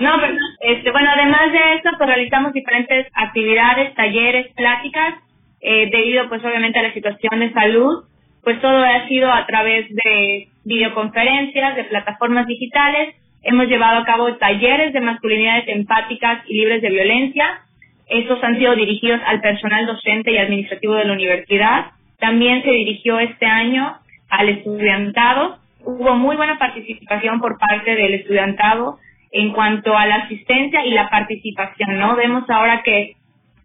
No, 0.00 0.20
perdón. 0.20 0.38
Este, 0.60 0.90
bueno, 0.90 1.10
además 1.10 1.52
de 1.52 1.74
esto, 1.74 1.90
pues 1.96 2.08
realizamos 2.08 2.52
diferentes 2.52 3.06
actividades, 3.14 3.94
talleres, 3.94 4.52
pláticas, 4.54 5.14
eh, 5.60 5.88
debido 5.90 6.28
pues 6.28 6.44
obviamente 6.44 6.78
a 6.78 6.82
la 6.82 6.92
situación 6.92 7.40
de 7.40 7.52
salud, 7.52 8.04
pues 8.42 8.60
todo 8.60 8.84
ha 8.84 9.08
sido 9.08 9.32
a 9.32 9.46
través 9.46 9.88
de 9.88 10.48
videoconferencias, 10.64 11.76
de 11.76 11.84
plataformas 11.84 12.46
digitales. 12.46 13.14
Hemos 13.42 13.66
llevado 13.68 14.00
a 14.00 14.04
cabo 14.04 14.34
talleres 14.36 14.92
de 14.92 15.00
masculinidades 15.00 15.64
empáticas 15.68 16.42
y 16.46 16.58
libres 16.58 16.82
de 16.82 16.90
violencia. 16.90 17.60
Estos 18.06 18.42
han 18.44 18.58
sido 18.58 18.74
dirigidos 18.76 19.20
al 19.26 19.40
personal 19.40 19.86
docente 19.86 20.32
y 20.32 20.38
administrativo 20.38 20.94
de 20.94 21.06
la 21.06 21.14
universidad. 21.14 21.86
También 22.18 22.62
se 22.62 22.70
dirigió 22.70 23.18
este 23.18 23.46
año 23.46 23.96
al 24.28 24.50
estudiantado. 24.50 25.58
Hubo 25.84 26.14
muy 26.14 26.36
buena 26.36 26.58
participación 26.58 27.40
por 27.40 27.58
parte 27.58 27.94
del 27.94 28.14
estudiantado 28.14 28.98
en 29.34 29.50
cuanto 29.50 29.98
a 29.98 30.06
la 30.06 30.14
asistencia 30.14 30.86
y 30.86 30.92
la 30.92 31.10
participación, 31.10 31.98
¿no? 31.98 32.14
Vemos 32.14 32.48
ahora 32.48 32.82
que 32.82 33.16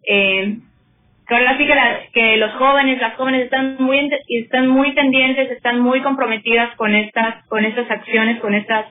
eh, 0.04 0.56
que, 1.28 2.10
que 2.12 2.36
los 2.38 2.52
jóvenes, 2.54 3.00
las 3.00 3.14
jóvenes 3.14 3.42
están 3.42 3.76
muy 3.78 4.10
están 4.28 4.66
muy 4.66 4.92
pendientes, 4.92 5.48
están 5.52 5.78
muy 5.80 6.00
comprometidas 6.00 6.74
con 6.74 6.92
estas 6.92 7.46
con 7.46 7.64
estas 7.64 7.88
acciones, 7.88 8.40
con 8.40 8.52
estas 8.54 8.86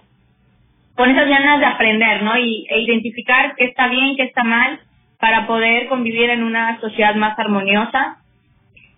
con 0.96 1.12
esas 1.12 1.28
ganas 1.28 1.60
de 1.60 1.66
aprender, 1.66 2.24
¿no? 2.24 2.38
Y 2.38 2.66
e 2.70 2.80
identificar 2.80 3.56
qué 3.58 3.66
está 3.66 3.90
bien, 3.90 4.16
qué 4.16 4.24
está 4.24 4.46
mal 4.46 4.80
para 5.20 5.48
poder 5.48 5.90
convivir 5.90 6.30
en 6.30 6.44
una 6.44 6.80
sociedad 6.80 7.14
más 7.16 7.38
armoniosa. 7.38 8.20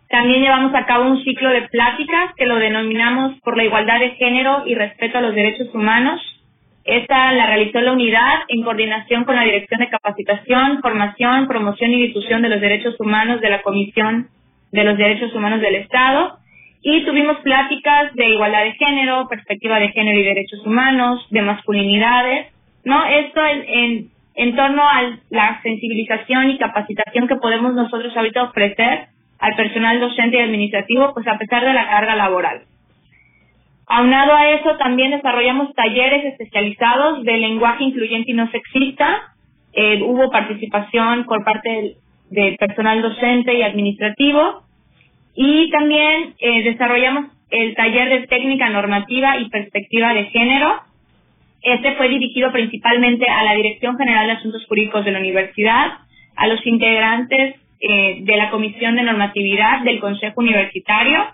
También 0.08 0.42
llevamos 0.42 0.76
a 0.76 0.86
cabo 0.86 1.10
un 1.10 1.24
ciclo 1.24 1.50
de 1.50 1.64
pláticas 1.64 2.36
que 2.36 2.46
lo 2.46 2.58
denominamos 2.58 3.40
por 3.42 3.58
la 3.58 3.64
igualdad 3.64 4.00
de 4.00 4.12
género 4.12 4.66
y 4.68 4.76
respeto 4.76 5.18
a 5.18 5.22
los 5.22 5.34
derechos 5.34 5.74
humanos 5.74 6.22
esta 6.84 7.32
la 7.34 7.46
realizó 7.46 7.80
la 7.80 7.92
unidad 7.92 8.40
en 8.48 8.64
coordinación 8.64 9.24
con 9.26 9.36
la 9.36 9.44
Dirección 9.44 9.80
de 9.80 9.90
Capacitación, 9.90 10.82
Formación, 10.82 11.48
Promoción 11.48 11.92
y 11.92 12.08
Difusión 12.08 12.42
de 12.42 12.50
los 12.50 12.60
Derechos 12.60 13.00
Humanos 13.00 13.40
de 13.40 13.50
la 13.50 13.62
Comisión 13.62 14.30
de 14.72 14.84
los 14.84 14.98
Derechos 14.98 15.34
Humanos 15.36 15.62
del 15.62 15.76
Estado. 15.76 16.38
Y 16.82 17.06
tuvimos 17.06 17.38
pláticas 17.42 18.14
de 18.16 18.30
igualdad 18.30 18.64
de 18.64 18.74
género, 18.74 19.28
perspectiva 19.30 19.80
de 19.80 19.90
género 19.90 20.20
y 20.20 20.24
derechos 20.24 20.66
humanos, 20.66 21.28
de 21.30 21.44
masculinidades, 21.44 22.52
¿no? 22.84 23.06
Esto 23.06 23.42
en, 23.46 24.10
en, 24.34 24.56
torno 24.56 24.82
a 24.82 25.20
la 25.30 25.62
sensibilización 25.62 26.50
y 26.50 26.58
capacitación 26.58 27.28
que 27.28 27.36
podemos 27.36 27.76
nosotros 27.76 28.18
ahorita 28.18 28.44
ofrecer 28.44 29.10
al 29.38 29.56
personal 29.56 30.00
docente 30.00 30.38
y 30.38 30.42
administrativo, 30.42 31.14
pues 31.14 31.28
a 31.28 31.38
pesar 31.38 31.64
de 31.64 31.74
la 31.74 31.88
carga 31.88 32.16
laboral. 32.16 32.62
Aunado 33.94 34.34
a 34.34 34.52
eso, 34.52 34.78
también 34.78 35.12
desarrollamos 35.12 35.74
talleres 35.74 36.24
especializados 36.24 37.26
de 37.26 37.38
lenguaje 37.38 37.84
incluyente 37.84 38.32
y 38.32 38.34
no 38.34 38.50
sexista. 38.50 39.34
Eh, 39.74 40.02
hubo 40.02 40.32
participación 40.32 41.26
por 41.26 41.44
parte 41.44 41.98
del, 42.30 42.56
personal 42.56 43.02
docente 43.02 43.54
y 43.54 43.64
administrativo. 43.64 44.64
Y 45.36 45.70
también 45.72 46.36
eh, 46.40 46.64
desarrollamos 46.64 47.32
el 47.50 47.76
taller 47.76 48.08
de 48.08 48.28
técnica 48.28 48.70
normativa 48.70 49.38
y 49.40 49.50
perspectiva 49.50 50.14
de 50.14 50.24
género. 50.28 50.80
Este 51.62 51.94
fue 51.96 52.08
dirigido 52.08 52.54
principalmente 52.54 53.30
a 53.30 53.44
la 53.44 53.56
Dirección 53.56 53.98
General 53.98 54.26
de 54.26 54.34
Asuntos 54.34 54.66
Jurídicos 54.68 55.04
de 55.04 55.12
la 55.12 55.20
Universidad, 55.20 55.98
a 56.38 56.48
los 56.48 56.66
integrantes 56.66 57.56
eh, 57.82 58.20
de 58.22 58.38
la 58.38 58.52
Comisión 58.52 58.96
de 58.96 59.04
Normatividad 59.04 59.82
del 59.82 60.00
Consejo 60.00 60.40
Universitario, 60.40 61.26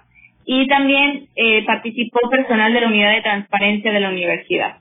y 0.49 0.65
también 0.67 1.27
eh, 1.35 1.65
participó 1.65 2.29
personal 2.29 2.71
de 2.71 2.79
la 2.79 2.87
unidad 2.87 3.11
de 3.11 3.21
transparencia 3.21 3.91
de 3.91 3.99
la 3.99 4.09
universidad. 4.09 4.77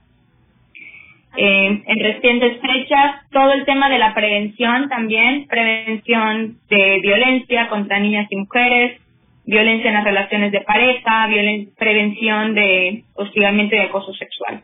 Eh, 1.36 1.82
en 1.84 2.00
recientes 2.00 2.60
fechas, 2.60 3.28
todo 3.32 3.52
el 3.52 3.64
tema 3.64 3.90
de 3.90 3.98
la 3.98 4.14
prevención 4.14 4.88
también, 4.88 5.48
prevención 5.48 6.56
de 6.70 7.00
violencia 7.02 7.68
contra 7.68 7.98
niñas 7.98 8.28
y 8.30 8.36
mujeres, 8.36 9.02
violencia 9.44 9.88
en 9.88 9.94
las 9.94 10.04
relaciones 10.04 10.52
de 10.52 10.60
pareja, 10.60 11.28
prevención 11.76 12.54
de 12.54 13.02
hostigamiento 13.14 13.74
y 13.74 13.80
acoso 13.80 14.14
sexual. 14.14 14.62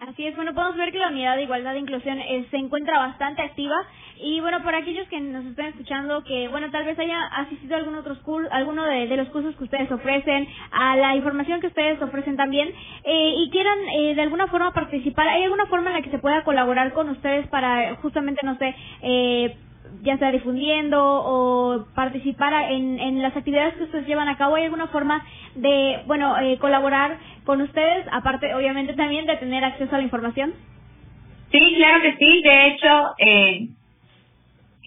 Así 0.00 0.26
es, 0.26 0.34
bueno, 0.34 0.54
podemos 0.54 0.76
ver 0.76 0.92
que 0.92 0.98
la 0.98 1.08
unidad 1.08 1.36
de 1.36 1.42
igualdad 1.42 1.76
e 1.76 1.80
inclusión 1.80 2.18
eh, 2.20 2.46
se 2.50 2.56
encuentra 2.56 2.98
bastante 2.98 3.42
activa 3.42 3.76
y 4.20 4.40
bueno, 4.40 4.62
para 4.62 4.78
aquellos 4.78 5.08
que 5.08 5.20
nos 5.20 5.44
estén 5.44 5.66
escuchando, 5.66 6.24
que 6.24 6.48
bueno, 6.48 6.70
tal 6.70 6.84
vez 6.84 6.98
haya 6.98 7.24
asistido 7.26 7.74
a 7.74 7.78
algún 7.78 7.96
otro 7.96 8.16
curso, 8.22 8.48
alguno 8.52 8.84
de, 8.84 9.16
los 9.16 9.28
cursos 9.28 9.54
que 9.56 9.64
ustedes 9.64 9.90
ofrecen, 9.90 10.48
a 10.70 10.96
la 10.96 11.16
información 11.16 11.60
que 11.60 11.68
ustedes 11.68 12.00
ofrecen 12.00 12.36
también 12.36 12.68
eh, 13.04 13.34
y 13.36 13.50
quieran 13.50 13.78
eh, 13.98 14.14
de 14.14 14.22
alguna 14.22 14.46
forma 14.48 14.72
participar, 14.72 15.28
¿hay 15.28 15.44
alguna 15.44 15.66
forma 15.66 15.90
en 15.90 15.96
la 15.96 16.02
que 16.02 16.10
se 16.10 16.18
pueda 16.18 16.44
colaborar 16.44 16.92
con 16.92 17.08
ustedes 17.10 17.46
para 17.48 17.94
justamente, 17.96 18.44
no 18.44 18.56
sé, 18.58 18.74
eh, 19.02 19.56
ya 20.02 20.18
sea 20.18 20.30
difundiendo 20.30 20.98
o 21.02 21.86
participar 21.94 22.70
en, 22.72 22.98
en 22.98 23.22
las 23.22 23.36
actividades 23.36 23.74
que 23.74 23.84
ustedes 23.84 24.06
llevan 24.06 24.28
a 24.28 24.36
cabo? 24.36 24.56
¿Hay 24.56 24.64
alguna 24.64 24.88
forma 24.88 25.24
de, 25.54 26.00
bueno, 26.06 26.38
eh, 26.40 26.58
colaborar 26.58 27.18
con 27.44 27.60
ustedes, 27.60 28.06
aparte 28.12 28.54
obviamente 28.54 28.94
también 28.94 29.26
de 29.26 29.36
tener 29.36 29.64
acceso 29.64 29.94
a 29.94 29.98
la 29.98 30.04
información? 30.04 30.54
Sí, 31.50 31.74
claro 31.76 32.02
que 32.02 32.16
sí. 32.16 32.42
De 32.42 32.66
hecho, 32.68 33.14
eh, 33.18 33.68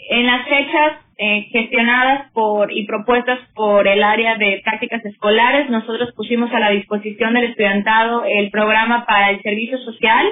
en 0.09 0.25
las 0.25 0.47
fechas 0.47 0.93
eh, 1.17 1.47
gestionadas 1.51 2.31
por 2.31 2.71
y 2.71 2.85
propuestas 2.85 3.39
por 3.55 3.87
el 3.87 4.03
área 4.03 4.35
de 4.35 4.61
prácticas 4.63 5.03
escolares, 5.05 5.69
nosotros 5.69 6.13
pusimos 6.15 6.51
a 6.53 6.59
la 6.59 6.71
disposición 6.71 7.33
del 7.33 7.45
estudiantado 7.45 8.23
el 8.25 8.51
programa 8.51 9.05
para 9.05 9.29
el 9.31 9.41
servicio 9.41 9.77
social 9.79 10.27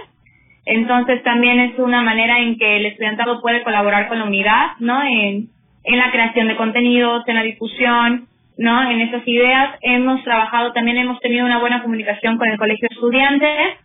entonces 0.67 1.23
también 1.23 1.59
es 1.61 1.79
una 1.79 2.01
manera 2.01 2.39
en 2.39 2.57
que 2.57 2.77
el 2.77 2.85
estudiantado 2.87 3.41
puede 3.41 3.63
colaborar 3.63 4.09
con 4.09 4.19
la 4.19 4.25
unidad, 4.25 4.71
¿no? 4.79 5.01
En, 5.01 5.49
la 5.85 6.11
creación 6.11 6.49
de 6.49 6.57
contenidos, 6.57 7.23
en 7.27 7.35
la 7.35 7.43
difusión, 7.43 8.27
¿no? 8.57 8.91
En 8.91 8.99
esas 8.99 9.25
ideas 9.25 9.79
hemos 9.81 10.21
trabajado, 10.25 10.73
también 10.73 10.97
hemos 10.97 11.21
tenido 11.21 11.45
una 11.45 11.59
buena 11.59 11.81
comunicación 11.81 12.37
con 12.37 12.49
el 12.49 12.57
colegio 12.57 12.89
de 12.89 12.95
estudiantes. 12.95 13.77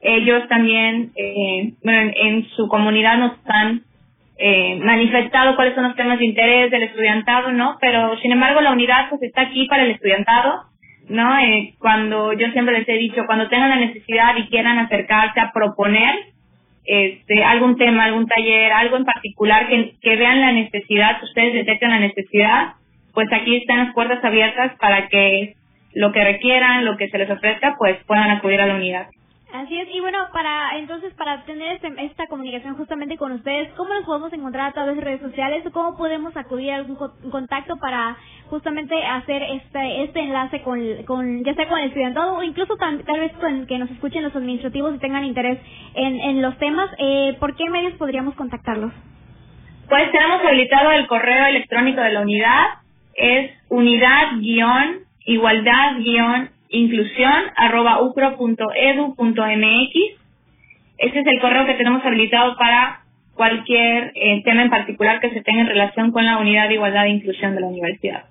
Ellos 0.00 0.48
también, 0.48 1.12
eh, 1.14 1.74
bueno, 1.84 2.10
en, 2.16 2.48
su 2.56 2.66
comunidad 2.68 3.18
nos 3.18 3.32
han 3.44 3.82
eh, 4.42 4.76
manifestado 4.76 5.54
cuáles 5.54 5.74
son 5.74 5.84
los 5.84 5.96
temas 5.96 6.18
de 6.18 6.24
interés 6.24 6.70
del 6.70 6.84
estudiantado, 6.84 7.52
¿no? 7.52 7.76
Pero 7.78 8.16
sin 8.20 8.32
embargo 8.32 8.62
la 8.62 8.72
unidad 8.72 9.10
pues 9.10 9.22
está 9.22 9.42
aquí 9.42 9.66
para 9.66 9.82
el 9.82 9.90
estudiantado, 9.90 10.62
¿no? 11.10 11.38
Eh, 11.38 11.74
cuando 11.78 12.32
yo 12.32 12.50
siempre 12.52 12.78
les 12.78 12.88
he 12.88 12.94
dicho, 12.94 13.26
cuando 13.26 13.48
tengan 13.48 13.68
la 13.68 13.76
necesidad 13.76 14.34
y 14.38 14.48
quieran 14.48 14.78
acercarse 14.78 15.38
a 15.40 15.52
proponer, 15.52 16.14
este, 16.86 17.44
algún 17.44 17.76
tema, 17.76 18.04
algún 18.04 18.26
taller, 18.26 18.72
algo 18.72 18.96
en 18.96 19.04
particular 19.04 19.68
que, 19.68 20.16
vean 20.16 20.40
la 20.40 20.52
necesidad, 20.52 21.22
ustedes 21.22 21.52
detecten 21.52 21.90
la 21.90 22.00
necesidad, 22.00 22.72
pues 23.12 23.28
aquí 23.32 23.56
están 23.56 23.84
las 23.84 23.94
puertas 23.94 24.24
abiertas 24.24 24.72
para 24.80 25.08
que 25.08 25.54
lo 25.92 26.12
que 26.12 26.24
requieran, 26.24 26.86
lo 26.86 26.96
que 26.96 27.10
se 27.10 27.18
les 27.18 27.30
ofrezca, 27.30 27.74
pues 27.78 27.98
puedan 28.06 28.30
acudir 28.30 28.60
a 28.62 28.66
la 28.66 28.76
unidad. 28.76 29.08
Así 29.52 29.76
es, 29.78 29.88
y 29.92 30.00
bueno, 30.00 30.18
para 30.32 30.78
entonces, 30.78 31.12
para 31.14 31.44
tener 31.44 31.72
este, 31.72 31.88
esta 32.04 32.26
comunicación 32.28 32.76
justamente 32.76 33.16
con 33.16 33.32
ustedes, 33.32 33.68
¿cómo 33.76 33.92
nos 33.94 34.04
podemos 34.04 34.32
encontrar 34.32 34.68
a 34.68 34.72
través 34.72 34.94
de 34.96 35.02
redes 35.02 35.20
sociales 35.20 35.66
o 35.66 35.72
cómo 35.72 35.96
podemos 35.96 36.36
acudir 36.36 36.70
a 36.72 36.76
algún 36.76 36.96
contacto 37.30 37.76
para 37.78 38.16
justamente 38.48 38.94
hacer 39.04 39.42
este 39.42 40.04
este 40.04 40.20
enlace 40.20 40.62
con, 40.62 40.80
con 41.04 41.42
ya 41.44 41.54
sea 41.54 41.68
con 41.68 41.78
el 41.80 41.88
estudiantado 41.88 42.36
o 42.36 42.42
incluso 42.44 42.76
tal, 42.76 42.98
vez 42.98 43.32
con 43.40 43.66
que 43.66 43.78
nos 43.78 43.90
escuchen 43.90 44.22
los 44.22 44.34
administrativos 44.36 44.94
y 44.94 44.98
tengan 44.98 45.24
interés 45.24 45.58
en, 45.94 46.20
en 46.20 46.42
los 46.42 46.56
temas? 46.58 46.88
Eh, 46.98 47.36
¿Por 47.40 47.56
qué 47.56 47.68
medios 47.70 47.94
podríamos 47.94 48.34
contactarlos? 48.36 48.92
Pues 49.88 50.12
tenemos 50.12 50.44
habilitado 50.44 50.92
el 50.92 51.06
correo 51.08 51.46
electrónico 51.46 52.00
de 52.00 52.12
la 52.12 52.20
unidad, 52.20 52.66
es 53.14 53.50
unidad-igualdad- 53.68 56.50
inclusión 56.70 57.32
arroba 57.56 58.00
ucro.edu.mx. 58.02 58.64
Este 60.98 61.20
es 61.20 61.26
el 61.26 61.40
correo 61.40 61.66
que 61.66 61.74
tenemos 61.74 62.04
habilitado 62.04 62.56
para 62.56 63.02
cualquier 63.34 64.12
eh, 64.14 64.42
tema 64.44 64.62
en 64.62 64.70
particular 64.70 65.20
que 65.20 65.30
se 65.30 65.42
tenga 65.42 65.62
en 65.62 65.66
relación 65.66 66.12
con 66.12 66.24
la 66.24 66.38
unidad 66.38 66.68
de 66.68 66.74
igualdad 66.74 67.06
e 67.06 67.10
inclusión 67.10 67.54
de 67.54 67.60
la 67.60 67.66
universidad. 67.68 68.24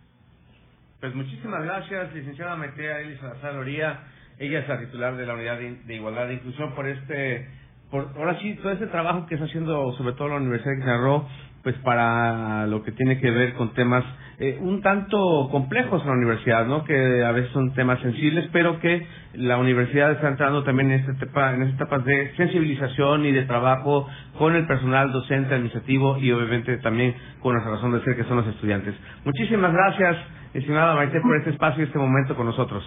Pues 1.00 1.16
muchísimas 1.16 1.64
gracias, 1.64 2.14
licenciada 2.14 2.56
Metea 2.56 3.00
Elisa 3.02 3.22
Salazar 3.22 3.56
Oría. 3.56 4.00
Ella 4.38 4.60
es 4.60 4.68
la 4.68 4.80
titular 4.80 5.16
de 5.18 5.26
la 5.26 5.34
unidad 5.34 5.58
de, 5.58 5.96
igualdad 5.96 6.30
e 6.30 6.36
inclusión 6.36 6.74
por 6.76 6.88
este, 6.88 7.48
por 7.90 8.10
ahora 8.18 8.40
sí, 8.40 8.54
todo 8.56 8.72
este 8.72 8.88
trabajo 8.88 9.26
que 9.26 9.36
está 9.36 9.48
haciendo 9.48 9.92
sobre 9.94 10.14
todo 10.14 10.30
la 10.30 10.36
Universidad 10.36 10.72
de 10.72 10.78
Quintana 10.78 11.24
pues 11.64 11.76
para 11.78 12.68
lo 12.68 12.84
que 12.84 12.92
tiene 12.92 13.20
que 13.20 13.32
ver 13.32 13.54
con 13.54 13.74
temas 13.74 14.06
eh, 14.42 14.58
un 14.62 14.82
tanto 14.82 15.50
complejos 15.52 16.02
en 16.02 16.08
la 16.08 16.14
universidad, 16.14 16.66
¿no? 16.66 16.86
Que 16.86 17.26
a 17.26 17.32
veces 17.34 17.52
son 17.52 17.74
temas 17.74 18.00
sensibles, 18.00 18.48
pero 18.54 18.80
que 18.80 19.06
la 19.34 19.58
universidad 19.58 20.14
está 20.14 20.30
entrando 20.30 20.64
también 20.64 20.92
en 20.92 21.02
esta 21.02 21.12
etapa, 21.12 21.54
en 21.54 21.64
esta 21.64 21.84
etapa 21.84 22.00
de 22.00 22.34
sensibilización 22.38 23.26
y 23.26 23.34
de 23.34 23.44
trabajo 23.44 24.08
con 24.38 24.56
el 24.56 24.66
personal 24.66 25.12
docente, 25.12 25.54
administrativo 25.54 26.18
y 26.20 26.32
obviamente 26.32 26.78
también 26.78 27.16
con 27.42 27.52
nuestra 27.52 27.74
razón 27.74 27.92
de 27.92 28.02
ser 28.06 28.16
que 28.16 28.24
son 28.24 28.38
los 28.38 28.48
estudiantes. 28.48 28.96
Muchísimas 29.26 29.74
gracias, 29.74 30.16
estimada 30.54 30.96
Maite, 30.96 31.20
por 31.20 31.36
este 31.36 31.50
espacio 31.50 31.84
y 31.84 31.88
este 31.88 32.00
momento 32.00 32.34
con 32.34 32.46
nosotros. 32.46 32.82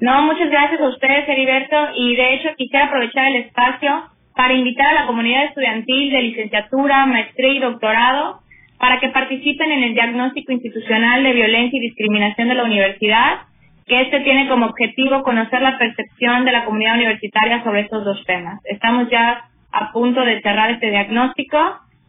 No, 0.00 0.22
muchas 0.22 0.50
gracias 0.50 0.80
a 0.80 0.88
ustedes, 0.88 1.28
Heriberto, 1.28 1.76
y 1.94 2.16
de 2.16 2.34
hecho 2.34 2.48
quisiera 2.56 2.86
aprovechar 2.86 3.28
el 3.28 3.36
espacio 3.44 4.02
para 4.34 4.52
invitar 4.52 4.88
a 4.88 5.02
la 5.02 5.06
comunidad 5.06 5.44
estudiantil 5.44 6.10
de 6.10 6.22
licenciatura, 6.22 7.06
maestría 7.06 7.52
y 7.52 7.58
doctorado 7.60 8.41
para 8.82 8.98
que 8.98 9.10
participen 9.10 9.70
en 9.70 9.84
el 9.84 9.94
diagnóstico 9.94 10.50
institucional 10.50 11.22
de 11.22 11.32
violencia 11.34 11.78
y 11.78 11.82
discriminación 11.82 12.48
de 12.48 12.56
la 12.56 12.64
universidad, 12.64 13.42
que 13.86 14.00
este 14.00 14.18
tiene 14.22 14.48
como 14.48 14.66
objetivo 14.66 15.22
conocer 15.22 15.62
la 15.62 15.78
percepción 15.78 16.44
de 16.44 16.50
la 16.50 16.64
comunidad 16.64 16.96
universitaria 16.96 17.62
sobre 17.62 17.82
estos 17.82 18.04
dos 18.04 18.20
temas. 18.26 18.58
Estamos 18.64 19.08
ya 19.08 19.44
a 19.70 19.92
punto 19.92 20.22
de 20.22 20.42
cerrar 20.42 20.72
este 20.72 20.90
diagnóstico 20.90 21.58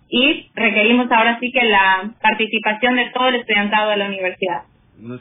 y 0.09 0.49
requerimos 0.55 1.11
ahora 1.11 1.37
sí 1.39 1.51
que 1.51 1.63
la 1.63 2.09
participación 2.19 2.95
de 2.95 3.11
todo 3.11 3.27
el 3.27 3.35
estudiantado 3.35 3.91
de 3.91 3.97
la 3.97 4.07
universidad. 4.07 4.63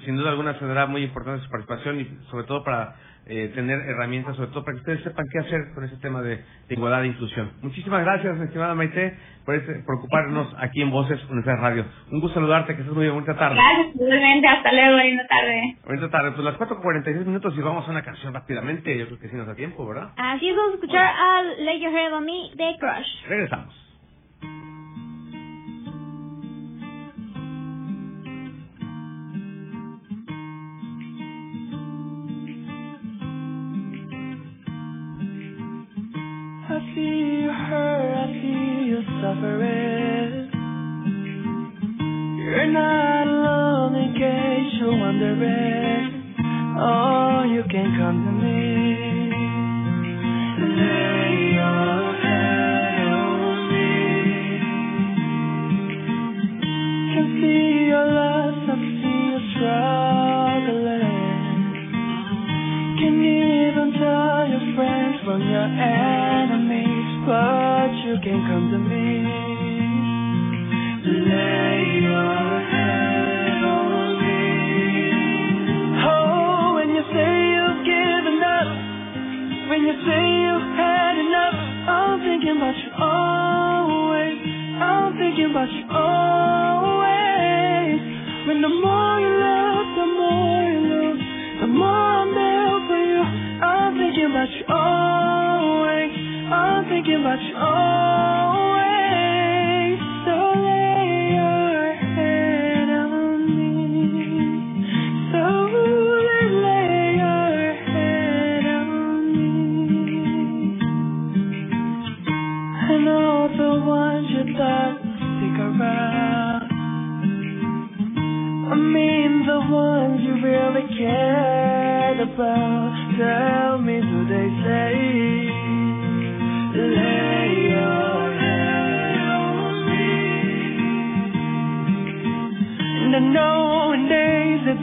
Sin 0.06 0.16
duda 0.16 0.30
alguna 0.30 0.58
será 0.58 0.86
muy 0.86 1.02
importante 1.02 1.44
su 1.44 1.50
participación 1.50 2.00
y 2.00 2.06
sobre 2.30 2.46
todo 2.46 2.64
para 2.64 2.94
eh, 3.26 3.52
tener 3.54 3.78
herramientas, 3.80 4.36
sobre 4.36 4.50
todo 4.50 4.64
para 4.64 4.74
que 4.74 4.80
ustedes 4.80 5.02
sepan 5.04 5.26
qué 5.30 5.38
hacer 5.38 5.72
con 5.74 5.84
ese 5.84 5.96
tema 5.98 6.22
de, 6.22 6.42
igualdad 6.68 7.04
e 7.04 7.08
inclusión. 7.08 7.52
Muchísimas 7.62 8.02
gracias, 8.04 8.40
estimada 8.40 8.74
Maite, 8.74 9.16
por, 9.44 9.54
este, 9.54 9.74
por 9.86 9.96
ocuparnos 9.96 10.54
aquí 10.58 10.82
en 10.82 10.90
Voces 10.90 11.22
Universidad 11.24 11.60
Radio. 11.60 11.84
Un 12.10 12.20
gusto 12.20 12.34
saludarte, 12.34 12.74
que 12.74 12.82
estés 12.82 12.94
muy 12.94 13.04
bien, 13.04 13.14
bonita 13.14 13.36
tarde. 13.36 13.56
Gracias, 13.56 13.94
igualmente, 13.94 14.48
hasta 14.48 14.72
luego, 14.72 14.92
buena 14.92 15.26
tarde. 15.26 15.76
Buena 15.84 16.10
tarde, 16.10 16.30
pues 16.32 16.44
las 16.44 16.58
4.46 16.58 17.26
minutos 17.26 17.54
y 17.56 17.60
vamos 17.60 17.86
a 17.86 17.90
una 17.90 18.02
canción 18.02 18.34
rápidamente, 18.34 18.98
yo 18.98 19.06
creo 19.06 19.18
que 19.18 19.28
sí 19.28 19.36
nos 19.36 19.46
da 19.46 19.54
tiempo, 19.54 19.86
¿verdad? 19.86 20.10
Así 20.16 20.48
es, 20.48 20.56
vamos 20.56 20.72
a 20.72 20.74
escuchar 20.74 21.04
a 21.04 21.42
Lay 21.58 21.80
Your 21.80 21.94
Head 21.94 22.14
On 22.14 22.24
Me 22.24 22.50
de 22.56 22.76
Crush. 22.78 23.28
Regresamos. 23.28 24.71
Suffering. 39.22 40.50
You're 42.38 42.72
not 42.72 43.26
alone 43.28 43.94
in 43.94 44.14
case 44.14 44.80
you're 44.80 44.98
wondering. 44.98 46.34
Oh, 46.80 47.44
you 47.46 47.62
can 47.70 47.94
come 47.96 48.18
to 48.26 48.32
me. 48.42 48.52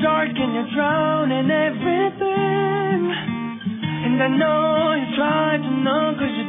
Dark 0.01 0.29
and 0.29 0.53
you're 0.53 0.71
drowning 0.73 1.51
everything. 1.51 2.99
And 4.05 4.23
I 4.23 4.27
know 4.27 4.95
you 4.95 5.15
try 5.15 5.57
to 5.57 5.71
know 5.83 6.15
cause 6.15 6.35
you 6.39 6.48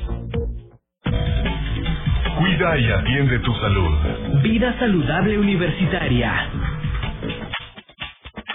Cuida 2.61 2.77
y 2.77 2.91
atiende 2.91 3.39
tu 3.39 3.51
salud. 3.55 3.89
Vida 4.43 4.77
saludable 4.77 5.35
universitaria. 5.39 6.49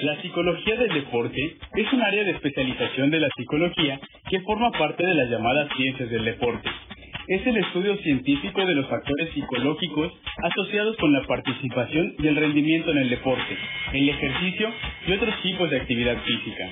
La 0.01 0.23
psicología 0.23 0.77
del 0.77 0.95
deporte 0.95 1.57
es 1.75 1.93
un 1.93 2.03
área 2.03 2.23
de 2.23 2.31
especialización 2.31 3.11
de 3.11 3.19
la 3.19 3.29
psicología 3.37 3.99
que 4.31 4.41
forma 4.43 4.71
parte 4.71 5.05
de 5.05 5.15
las 5.15 5.29
llamadas 5.29 5.69
ciencias 5.77 6.09
del 6.09 6.25
deporte. 6.25 6.71
Es 7.27 7.45
el 7.49 7.57
estudio 7.57 7.97
científico 7.97 8.65
de 8.65 8.77
los 8.77 8.87
factores 8.87 9.31
psicológicos 9.35 10.13
asociados 10.45 10.97
con 10.99 11.13
la 11.13 11.23
participación 11.23 12.15
y 12.21 12.29
el 12.29 12.37
rendimiento 12.37 12.93
en 12.93 12.99
el 12.99 13.11
deporte, 13.11 13.59
el 13.93 14.09
ejercicio 14.09 14.71
y 15.09 15.13
otros 15.15 15.35
tipos 15.43 15.69
de 15.69 15.81
actividad 15.81 16.17
física. 16.19 16.71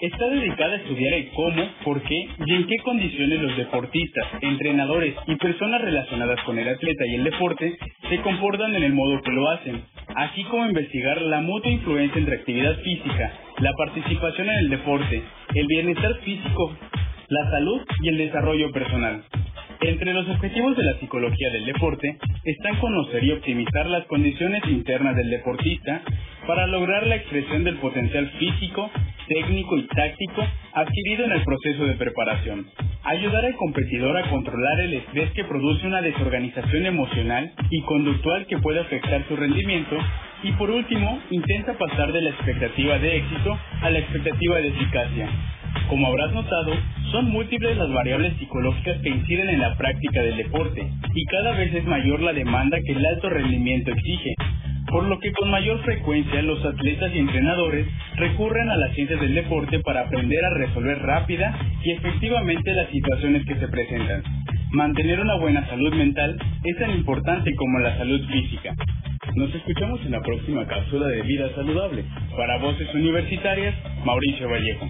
Está 0.00 0.28
dedicada 0.28 0.74
a 0.74 0.76
estudiar 0.76 1.12
el 1.12 1.28
cómo, 1.30 1.60
por 1.84 2.00
qué 2.02 2.28
y 2.46 2.54
en 2.54 2.66
qué 2.68 2.76
condiciones 2.84 3.40
los 3.40 3.56
deportistas, 3.56 4.26
entrenadores 4.42 5.16
y 5.26 5.34
personas 5.34 5.80
relacionadas 5.80 6.40
con 6.44 6.56
el 6.56 6.68
atleta 6.68 7.04
y 7.04 7.14
el 7.16 7.24
deporte 7.24 7.76
se 8.08 8.20
comportan 8.20 8.76
en 8.76 8.84
el 8.84 8.92
modo 8.92 9.20
que 9.22 9.32
lo 9.32 9.50
hacen, 9.50 9.82
así 10.14 10.44
como 10.44 10.66
investigar 10.66 11.20
la 11.22 11.40
mutua 11.40 11.72
influencia 11.72 12.16
entre 12.16 12.36
actividad 12.36 12.76
física, 12.78 13.32
la 13.58 13.72
participación 13.72 14.48
en 14.48 14.58
el 14.58 14.70
deporte, 14.70 15.20
el 15.54 15.66
bienestar 15.66 16.14
físico, 16.20 16.76
la 17.28 17.50
salud 17.50 17.80
y 18.00 18.08
el 18.08 18.18
desarrollo 18.18 18.70
personal. 18.70 19.24
Entre 19.80 20.12
los 20.12 20.28
objetivos 20.28 20.76
de 20.76 20.82
la 20.82 20.98
psicología 20.98 21.50
del 21.50 21.66
deporte 21.66 22.18
están 22.44 22.76
conocer 22.80 23.22
y 23.22 23.30
optimizar 23.30 23.86
las 23.86 24.06
condiciones 24.06 24.60
internas 24.66 25.14
del 25.14 25.30
deportista 25.30 26.02
para 26.48 26.66
lograr 26.66 27.06
la 27.06 27.14
expresión 27.14 27.62
del 27.62 27.76
potencial 27.76 28.28
físico, 28.40 28.90
técnico 29.28 29.76
y 29.76 29.86
táctico 29.86 30.44
adquirido 30.72 31.26
en 31.26 31.32
el 31.32 31.44
proceso 31.44 31.86
de 31.86 31.94
preparación. 31.94 32.66
Ayudar 33.04 33.44
al 33.44 33.54
competidor 33.54 34.16
a 34.16 34.28
controlar 34.28 34.80
el 34.80 34.94
estrés 34.94 35.30
que 35.30 35.44
produce 35.44 35.86
una 35.86 36.02
desorganización 36.02 36.86
emocional 36.86 37.52
y 37.70 37.80
conductual 37.82 38.46
que 38.46 38.58
puede 38.58 38.80
afectar 38.80 39.28
su 39.28 39.36
rendimiento. 39.36 39.96
Y 40.42 40.52
por 40.52 40.70
último, 40.70 41.20
intenta 41.30 41.78
pasar 41.78 42.12
de 42.12 42.22
la 42.22 42.30
expectativa 42.30 42.98
de 42.98 43.16
éxito 43.18 43.58
a 43.80 43.90
la 43.90 43.98
expectativa 44.00 44.56
de 44.56 44.68
eficacia. 44.68 45.28
Como 45.88 46.06
habrás 46.06 46.32
notado, 46.32 46.72
son 47.12 47.30
múltiples 47.30 47.76
las 47.76 47.92
variables 47.92 48.36
psicológicas 48.38 49.00
que 49.02 49.08
inciden 49.08 49.48
en 49.50 49.60
la 49.60 49.76
práctica 49.76 50.22
del 50.22 50.36
deporte 50.36 50.86
y 51.14 51.24
cada 51.26 51.52
vez 51.52 51.74
es 51.74 51.84
mayor 51.86 52.20
la 52.20 52.32
demanda 52.32 52.78
que 52.84 52.92
el 52.92 53.04
alto 53.06 53.30
rendimiento 53.30 53.90
exige 53.92 54.34
por 54.90 55.04
lo 55.04 55.18
que 55.18 55.32
con 55.32 55.50
mayor 55.50 55.82
frecuencia 55.82 56.42
los 56.42 56.64
atletas 56.64 57.12
y 57.14 57.18
entrenadores 57.18 57.86
recurren 58.16 58.70
a 58.70 58.76
las 58.76 58.94
ciencias 58.94 59.20
del 59.20 59.34
deporte 59.34 59.80
para 59.80 60.02
aprender 60.02 60.44
a 60.44 60.54
resolver 60.54 60.98
rápida 61.00 61.58
y 61.84 61.92
efectivamente 61.92 62.72
las 62.72 62.88
situaciones 62.90 63.44
que 63.46 63.56
se 63.56 63.68
presentan. 63.68 64.22
Mantener 64.72 65.20
una 65.20 65.36
buena 65.36 65.66
salud 65.68 65.94
mental 65.94 66.36
es 66.64 66.78
tan 66.78 66.90
importante 66.90 67.54
como 67.54 67.78
la 67.80 67.96
salud 67.96 68.20
física. 68.28 68.74
Nos 69.34 69.54
escuchamos 69.54 70.00
en 70.04 70.12
la 70.12 70.20
próxima 70.20 70.66
cápsula 70.66 71.06
de 71.08 71.22
vida 71.22 71.48
saludable. 71.54 72.04
Para 72.36 72.58
Voces 72.58 72.92
Universitarias, 72.94 73.74
Mauricio 74.04 74.48
Vallejo. 74.48 74.88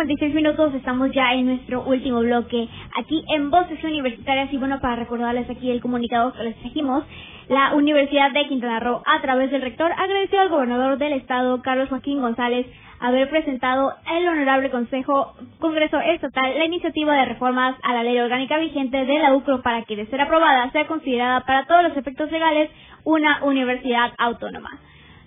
56 0.00 0.34
minutos, 0.34 0.72
estamos 0.72 1.10
ya 1.12 1.34
en 1.34 1.44
nuestro 1.44 1.84
último 1.84 2.20
bloque 2.20 2.66
aquí 2.96 3.22
en 3.34 3.50
Voces 3.50 3.84
Universitarias 3.84 4.50
y 4.50 4.56
bueno, 4.56 4.80
para 4.80 4.96
recordarles 4.96 5.50
aquí 5.50 5.70
el 5.70 5.82
comunicado 5.82 6.32
que 6.32 6.42
les 6.42 6.56
trajimos, 6.60 7.04
la 7.50 7.74
Universidad 7.74 8.32
de 8.32 8.48
Quintana 8.48 8.80
Roo 8.80 9.02
a 9.04 9.20
través 9.20 9.50
del 9.50 9.60
rector 9.60 9.92
agradeció 9.92 10.40
al 10.40 10.48
gobernador 10.48 10.96
del 10.96 11.12
estado, 11.12 11.60
Carlos 11.60 11.90
Joaquín 11.90 12.22
González, 12.22 12.66
haber 12.98 13.28
presentado 13.28 13.92
el 14.10 14.26
Honorable 14.26 14.70
Consejo 14.70 15.34
Congreso 15.58 16.00
Estatal 16.00 16.58
la 16.58 16.64
iniciativa 16.64 17.14
de 17.14 17.26
reformas 17.26 17.76
a 17.82 17.92
la 17.92 18.02
ley 18.02 18.18
orgánica 18.18 18.56
vigente 18.56 19.04
de 19.04 19.18
la 19.18 19.34
UCRO 19.34 19.60
para 19.60 19.82
que 19.82 19.96
de 19.96 20.06
ser 20.06 20.22
aprobada 20.22 20.70
sea 20.70 20.86
considerada 20.86 21.40
para 21.40 21.66
todos 21.66 21.82
los 21.82 21.96
efectos 21.98 22.32
legales 22.32 22.70
una 23.04 23.44
universidad 23.44 24.12
autónoma. 24.16 24.80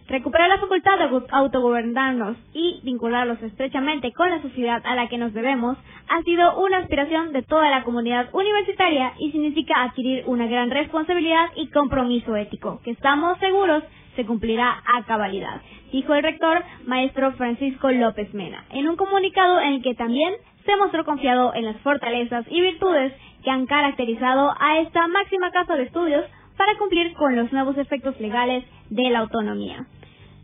Recuperar 0.08 0.50
la 0.50 0.60
facultad 0.60 0.98
de 1.00 1.26
autogobernarnos 1.32 2.36
y 2.54 2.82
vincularlos 2.84 3.42
estrechamente 3.42 4.12
con 4.12 4.30
la 4.30 4.42
sociedad 4.42 4.82
a 4.86 4.96
la 4.96 5.08
que 5.08 5.18
nos 5.18 5.34
debemos 5.34 5.78
ha 6.10 6.22
sido 6.24 6.60
una 6.60 6.80
aspiración 6.80 7.32
de 7.32 7.42
toda 7.42 7.70
la 7.70 7.84
comunidad 7.84 8.30
universitaria 8.34 9.14
y 9.18 9.32
significa 9.32 9.82
adquirir 9.82 10.24
una 10.28 10.48
gran 10.48 10.70
responsabilidad 10.70 11.46
y 11.56 11.70
compromiso 11.70 12.36
ético, 12.36 12.82
que 12.84 12.92
estamos 12.92 13.40
seguros 13.40 13.84
se 14.18 14.26
cumplirá 14.26 14.84
a 14.86 15.04
cabalidad, 15.06 15.62
dijo 15.92 16.14
el 16.14 16.24
rector 16.24 16.64
maestro 16.86 17.32
Francisco 17.32 17.90
López 17.90 18.34
Mena, 18.34 18.66
en 18.72 18.88
un 18.90 18.96
comunicado 18.96 19.60
en 19.60 19.74
el 19.74 19.82
que 19.82 19.96
también 19.96 20.34
se 20.66 20.76
mostró 20.78 21.06
confiado 21.06 21.54
en 21.56 21.66
las 21.66 21.78
fortalezas 21.78 22.46
y 22.50 22.62
virtudes 22.62 23.14
que 23.44 23.50
han 23.50 23.66
caracterizado 23.66 24.54
a 24.60 24.80
esta 24.80 25.08
máxima 25.08 25.52
casa 25.52 25.76
de 25.76 25.84
estudios 25.84 26.26
para 26.58 26.78
cumplir 26.78 27.14
con 27.14 27.36
los 27.36 27.52
nuevos 27.52 27.78
efectos 27.78 28.20
legales 28.20 28.64
de 28.90 29.10
la 29.10 29.20
autonomía. 29.20 29.86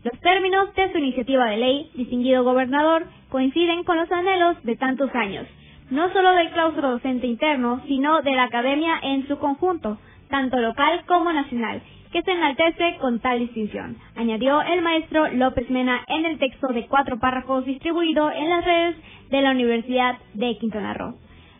Los 0.02 0.18
términos 0.20 0.74
de 0.74 0.92
su 0.92 0.98
iniciativa 0.98 1.46
de 1.46 1.58
ley, 1.58 1.90
distinguido 1.94 2.42
gobernador, 2.42 3.06
coinciden 3.28 3.84
con 3.84 3.98
los 3.98 4.10
anhelos 4.10 4.56
de 4.62 4.76
tantos 4.76 5.14
años, 5.14 5.46
no 5.90 6.10
solo 6.12 6.32
del 6.32 6.50
claustro 6.50 6.92
docente 6.92 7.26
interno, 7.26 7.82
sino 7.86 8.22
de 8.22 8.32
la 8.32 8.44
academia 8.44 8.98
en 9.02 9.28
su 9.28 9.38
conjunto, 9.38 9.98
tanto 10.30 10.58
local 10.58 11.02
como 11.06 11.32
nacional, 11.32 11.82
que 12.12 12.22
se 12.22 12.32
enaltece 12.32 12.96
con 13.00 13.20
tal 13.20 13.38
distinción, 13.38 13.96
añadió 14.16 14.62
el 14.62 14.82
maestro 14.82 15.28
López 15.28 15.70
Mena 15.70 16.00
en 16.08 16.26
el 16.26 16.38
texto 16.38 16.68
de 16.68 16.86
cuatro 16.86 17.18
párrafos 17.18 17.64
distribuido 17.64 18.30
en 18.32 18.48
las 18.48 18.64
redes 18.64 18.96
de 19.30 19.42
la 19.42 19.52
Universidad 19.52 20.18
de 20.34 20.56
Quintana 20.58 20.94
Roo. 20.94 21.14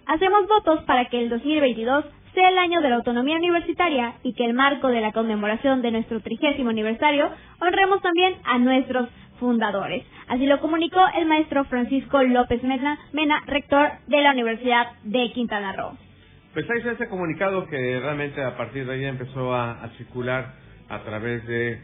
Hacemos 0.06 0.48
votos 0.48 0.82
para 0.84 1.04
que 1.04 1.20
el 1.20 1.28
2022 1.28 2.04
sea 2.34 2.48
el 2.48 2.58
año 2.58 2.80
de 2.80 2.90
la 2.90 2.96
autonomía 2.96 3.36
universitaria 3.36 4.14
y 4.22 4.34
que 4.34 4.44
el 4.44 4.54
marco 4.54 4.88
de 4.88 5.00
la 5.00 5.12
conmemoración 5.12 5.82
de 5.82 5.90
nuestro 5.90 6.20
trigésimo 6.20 6.70
aniversario 6.70 7.30
honremos 7.60 8.00
también 8.02 8.34
a 8.44 8.58
nuestros 8.58 9.08
fundadores. 9.38 10.04
Así 10.28 10.46
lo 10.46 10.60
comunicó 10.60 11.00
el 11.16 11.26
maestro 11.26 11.64
Francisco 11.64 12.22
López 12.22 12.62
Mena, 12.62 12.98
Mena 13.12 13.42
rector 13.46 13.88
de 14.06 14.20
la 14.22 14.32
Universidad 14.32 14.92
de 15.02 15.32
Quintana 15.32 15.72
Roo. 15.72 15.96
Pues 16.52 16.68
ahí 16.70 16.78
está 16.78 16.92
ese 16.92 17.08
comunicado 17.08 17.66
que 17.66 18.00
realmente 18.00 18.42
a 18.42 18.56
partir 18.56 18.86
de 18.86 18.94
ahí 18.94 19.04
empezó 19.04 19.54
a, 19.54 19.88
circular 19.96 20.54
a 20.88 21.00
través 21.04 21.46
del 21.46 21.80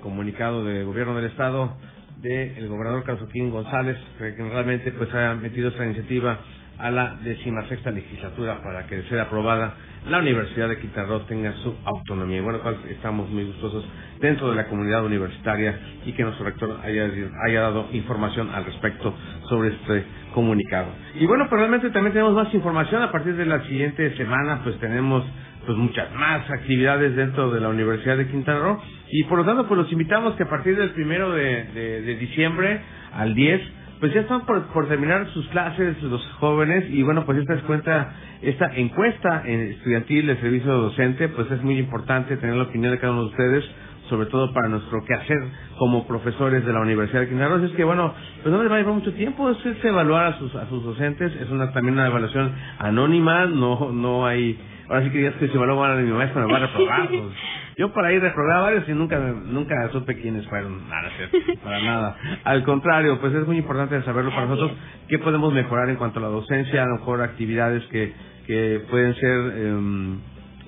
comunicado 0.00 0.64
del 0.64 0.84
gobierno 0.84 1.14
del 1.16 1.30
estado 1.30 1.76
del 2.18 2.68
gobernador 2.68 3.02
Carlos 3.04 3.28
González, 3.32 3.96
que 4.18 4.30
realmente 4.30 4.92
pues 4.92 5.12
ha 5.12 5.34
metido 5.34 5.70
esta 5.70 5.84
iniciativa 5.84 6.38
a 6.82 6.90
la 6.90 7.14
decimasexta 7.22 7.92
legislatura 7.92 8.60
para 8.60 8.86
que 8.86 9.02
sea 9.04 9.22
aprobada 9.22 9.74
la 10.08 10.18
Universidad 10.18 10.68
de 10.68 10.78
Quintana 10.80 11.06
Roo 11.06 11.20
tenga 11.20 11.52
su 11.62 11.76
autonomía. 11.84 12.38
Y 12.38 12.40
bueno, 12.40 12.58
pues, 12.60 12.76
estamos 12.90 13.30
muy 13.30 13.44
gustosos 13.44 13.84
dentro 14.20 14.50
de 14.50 14.56
la 14.56 14.66
comunidad 14.66 15.04
universitaria 15.04 15.78
y 16.04 16.12
que 16.12 16.24
nuestro 16.24 16.44
rector 16.44 16.80
haya, 16.82 17.08
haya 17.46 17.60
dado 17.60 17.86
información 17.92 18.50
al 18.52 18.64
respecto 18.64 19.14
sobre 19.48 19.68
este 19.68 20.04
comunicado. 20.34 20.88
Y 21.20 21.26
bueno, 21.26 21.46
pues 21.48 21.60
realmente 21.60 21.90
también 21.90 22.14
tenemos 22.14 22.34
más 22.34 22.52
información. 22.52 23.00
A 23.02 23.12
partir 23.12 23.36
de 23.36 23.46
la 23.46 23.62
siguiente 23.62 24.16
semana, 24.16 24.62
pues 24.64 24.76
tenemos 24.80 25.24
pues 25.64 25.78
muchas 25.78 26.12
más 26.14 26.50
actividades 26.50 27.14
dentro 27.14 27.52
de 27.52 27.60
la 27.60 27.68
Universidad 27.68 28.16
de 28.16 28.26
Quintana 28.26 28.58
Roo. 28.58 28.82
Y 29.08 29.22
por 29.24 29.38
lo 29.38 29.44
tanto, 29.44 29.68
pues 29.68 29.78
los 29.78 29.92
invitamos 29.92 30.34
que 30.34 30.42
a 30.42 30.48
partir 30.48 30.76
del 30.76 30.90
primero 30.90 31.30
de, 31.30 31.64
de, 31.74 32.02
de 32.02 32.16
diciembre 32.16 32.80
al 33.12 33.36
10 33.36 33.81
pues 34.02 34.12
ya 34.14 34.22
están 34.22 34.46
por, 34.46 34.60
por 34.72 34.88
terminar 34.88 35.28
sus 35.28 35.46
clases 35.50 36.02
los 36.02 36.26
jóvenes 36.40 36.90
y 36.90 37.04
bueno, 37.04 37.24
pues 37.24 37.38
esta 37.38 37.54
cuenta, 37.60 38.12
esta 38.42 38.74
encuesta 38.74 39.44
estudiantil 39.46 40.26
del 40.26 40.40
servicio 40.40 40.72
docente, 40.72 41.28
pues 41.28 41.48
es 41.52 41.62
muy 41.62 41.78
importante 41.78 42.36
tener 42.36 42.56
la 42.56 42.64
opinión 42.64 42.90
de 42.90 42.98
cada 42.98 43.12
uno 43.12 43.26
de 43.26 43.28
ustedes 43.28 43.64
sobre 44.08 44.26
todo 44.26 44.52
para 44.52 44.66
nuestro 44.66 45.04
quehacer 45.04 45.38
como 45.78 46.04
profesores 46.08 46.66
de 46.66 46.72
la 46.72 46.80
Universidad 46.80 47.20
de 47.20 47.28
Quintana 47.28 47.54
Roo. 47.54 47.64
Es 47.64 47.70
que, 47.74 47.84
bueno, 47.84 48.12
pues 48.42 48.52
no 48.52 48.60
les 48.60 48.72
va 48.72 48.74
a 48.74 48.78
llevar 48.80 48.94
mucho 48.94 49.12
tiempo, 49.14 49.48
es, 49.48 49.84
evaluar 49.84 50.26
a 50.26 50.38
sus, 50.40 50.52
a 50.56 50.68
sus 50.68 50.82
docentes, 50.82 51.32
es 51.36 51.48
una 51.50 51.72
también 51.72 51.94
una 51.94 52.08
evaluación 52.08 52.52
anónima, 52.80 53.46
no 53.46 53.92
no 53.92 54.26
hay, 54.26 54.58
ahora 54.88 55.04
sí 55.04 55.10
que 55.10 55.18
digas 55.18 55.34
que 55.36 55.46
si 55.46 55.54
evalúan 55.54 55.92
a 55.92 55.94
mi 55.94 56.10
maestro 56.10 56.44
me 56.44 56.52
va 56.52 56.58
a 56.58 56.66
reprobar. 56.66 57.08
Pues. 57.08 57.22
Yo 57.76 57.92
por 57.92 58.04
ahí 58.04 58.18
reprobaba 58.18 58.62
varios 58.62 58.88
y 58.88 58.92
nunca 58.92 59.18
nunca 59.18 59.88
supe 59.92 60.20
quiénes 60.20 60.46
fueron, 60.48 60.88
nada, 60.88 61.10
para 61.62 61.80
nada. 61.80 62.16
Al 62.44 62.64
contrario, 62.64 63.18
pues 63.20 63.34
es 63.34 63.46
muy 63.46 63.58
importante 63.58 64.00
saberlo 64.02 64.30
para 64.30 64.46
nosotros, 64.46 64.72
qué 65.08 65.18
podemos 65.18 65.52
mejorar 65.52 65.88
en 65.88 65.96
cuanto 65.96 66.18
a 66.18 66.22
la 66.22 66.28
docencia, 66.28 66.82
a 66.82 66.86
lo 66.86 66.96
mejor 66.96 67.22
actividades 67.22 67.84
que, 67.86 68.12
que 68.46 68.82
pueden 68.90 69.14
ser 69.14 69.52
eh, 69.54 70.16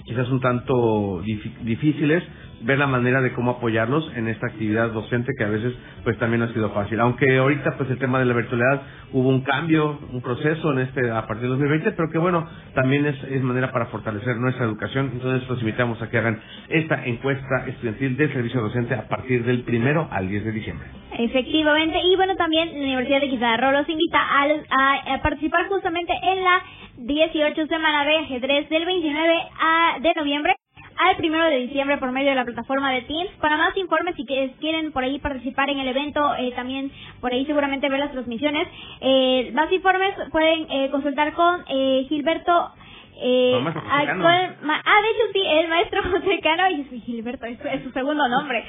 quizás 0.05 0.29
un 0.31 0.41
tanto 0.41 1.23
difíciles, 1.63 2.23
ver 2.65 2.79
la 2.79 2.87
manera 2.87 3.21
de 3.21 3.33
cómo 3.33 3.53
apoyarlos 3.53 4.11
en 4.17 4.29
esta 4.29 4.47
actividad 4.47 4.91
docente 4.91 5.33
que 5.37 5.45
a 5.45 5.49
veces 5.49 5.75
pues 6.03 6.19
también 6.19 6.43
ha 6.43 6.53
sido 6.53 6.71
fácil. 6.71 7.01
Aunque 7.01 7.37
ahorita 7.39 7.77
pues 7.77 7.91
el 7.91 7.99
tema 7.99 8.19
de 8.19 8.25
la 8.25 8.35
virtualidad 8.35 8.83
hubo 9.13 9.29
un 9.29 9.43
cambio, 9.43 9.99
un 10.13 10.21
proceso 10.23 10.73
en 10.73 10.81
este 10.81 11.11
a 11.11 11.27
partir 11.27 11.45
de 11.45 11.49
2020, 11.49 11.93
pero 11.93 12.11
que 12.11 12.19
bueno, 12.19 12.47
también 12.75 13.07
es, 13.07 13.43
manera 13.43 13.71
para 13.71 13.87
fortalecer 13.87 14.37
nuestra 14.37 14.65
educación. 14.65 15.11
Entonces 15.13 15.49
los 15.49 15.61
invitamos 15.61 16.01
a 16.01 16.09
que 16.09 16.19
hagan 16.19 16.41
esta 16.69 17.05
encuesta 17.05 17.67
estudiantil 17.67 18.17
de 18.17 18.33
servicio 18.33 18.61
docente 18.61 18.95
a 18.95 19.09
partir 19.09 19.45
del 19.45 19.63
primero 19.63 20.09
al 20.11 20.29
10 20.29 20.45
de 20.45 20.53
diciembre. 20.53 20.89
Efectivamente, 21.19 21.99
y 22.03 22.17
bueno, 22.17 22.35
también 22.37 22.73
la 22.73 22.85
Universidad 22.85 23.21
de 23.21 23.29
Quintana 23.29 23.73
los 23.73 23.89
invita 23.89 24.19
a, 24.19 25.15
a, 25.15 25.23
participar 25.23 25.69
justamente 25.69 26.13
en 26.13 26.43
la 26.43 26.63
18 26.97 27.67
semana 27.67 28.05
de 28.05 28.17
ajedrez 28.19 28.69
del 28.69 28.85
29 28.85 29.35
a, 29.61 29.99
de 30.01 30.13
noviembre 30.17 30.57
al 30.97 31.17
primero 31.17 31.45
de 31.45 31.59
diciembre 31.59 31.99
por 31.99 32.13
medio 32.13 32.31
de 32.31 32.37
la 32.37 32.45
plataforma 32.45 32.93
de 32.93 33.03
Teams. 33.03 33.31
Para 33.41 33.57
más 33.57 33.77
informes, 33.77 34.15
si 34.17 34.25
quieren 34.25 34.93
por 34.93 35.05
ahí 35.05 35.19
participar 35.19 35.71
en 35.71 35.79
el 35.79 35.89
evento, 35.89 36.35
eh, 36.37 36.53
también 36.55 36.91
por 37.21 37.33
ahí 37.33 37.45
seguramente 37.47 37.89
ver 37.89 38.01
las 38.01 38.13
transmisiones. 38.13 38.69
Eh, 39.01 39.51
más 39.55 39.71
informes 39.73 40.15
pueden 40.31 40.67
eh, 40.71 40.91
consultar 40.91 41.33
con 41.35 41.65
eh, 41.69 42.07
Gilberto. 42.09 42.73
Eh, 43.17 43.65
ah, 43.65 44.05
de 44.05 45.11
hecho 45.11 45.33
sí, 45.33 45.41
el 45.47 45.69
maestro 45.69 46.03
José 46.11 46.41
Cano 46.43 46.69
y 46.69 47.01
Gilberto, 47.01 47.47
es, 47.47 47.59
su 47.85 47.91
segundo 47.93 48.27
nombre. 48.29 48.65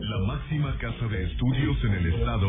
La 0.00 0.18
máxima 0.26 0.76
casa 0.78 1.06
de 1.06 1.24
estudios 1.24 1.76
en 1.84 1.92
el 1.94 2.14
estado 2.14 2.48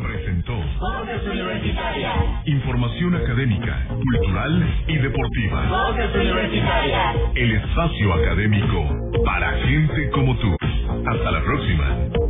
presentó 0.00 0.54
Voces 0.54 1.26
Universitarias. 1.26 2.46
Información 2.46 3.14
académica, 3.16 3.86
cultural 3.88 4.84
y 4.86 4.96
deportiva. 4.98 5.90
Voces 5.90 6.14
Universitarias. 6.14 7.16
El 7.34 7.52
espacio 7.52 8.14
académico 8.14 8.88
para 9.24 9.52
gente 9.66 10.10
como 10.10 10.36
tú. 10.38 10.56
Hasta 11.06 11.30
la 11.32 11.42
próxima. 11.42 12.23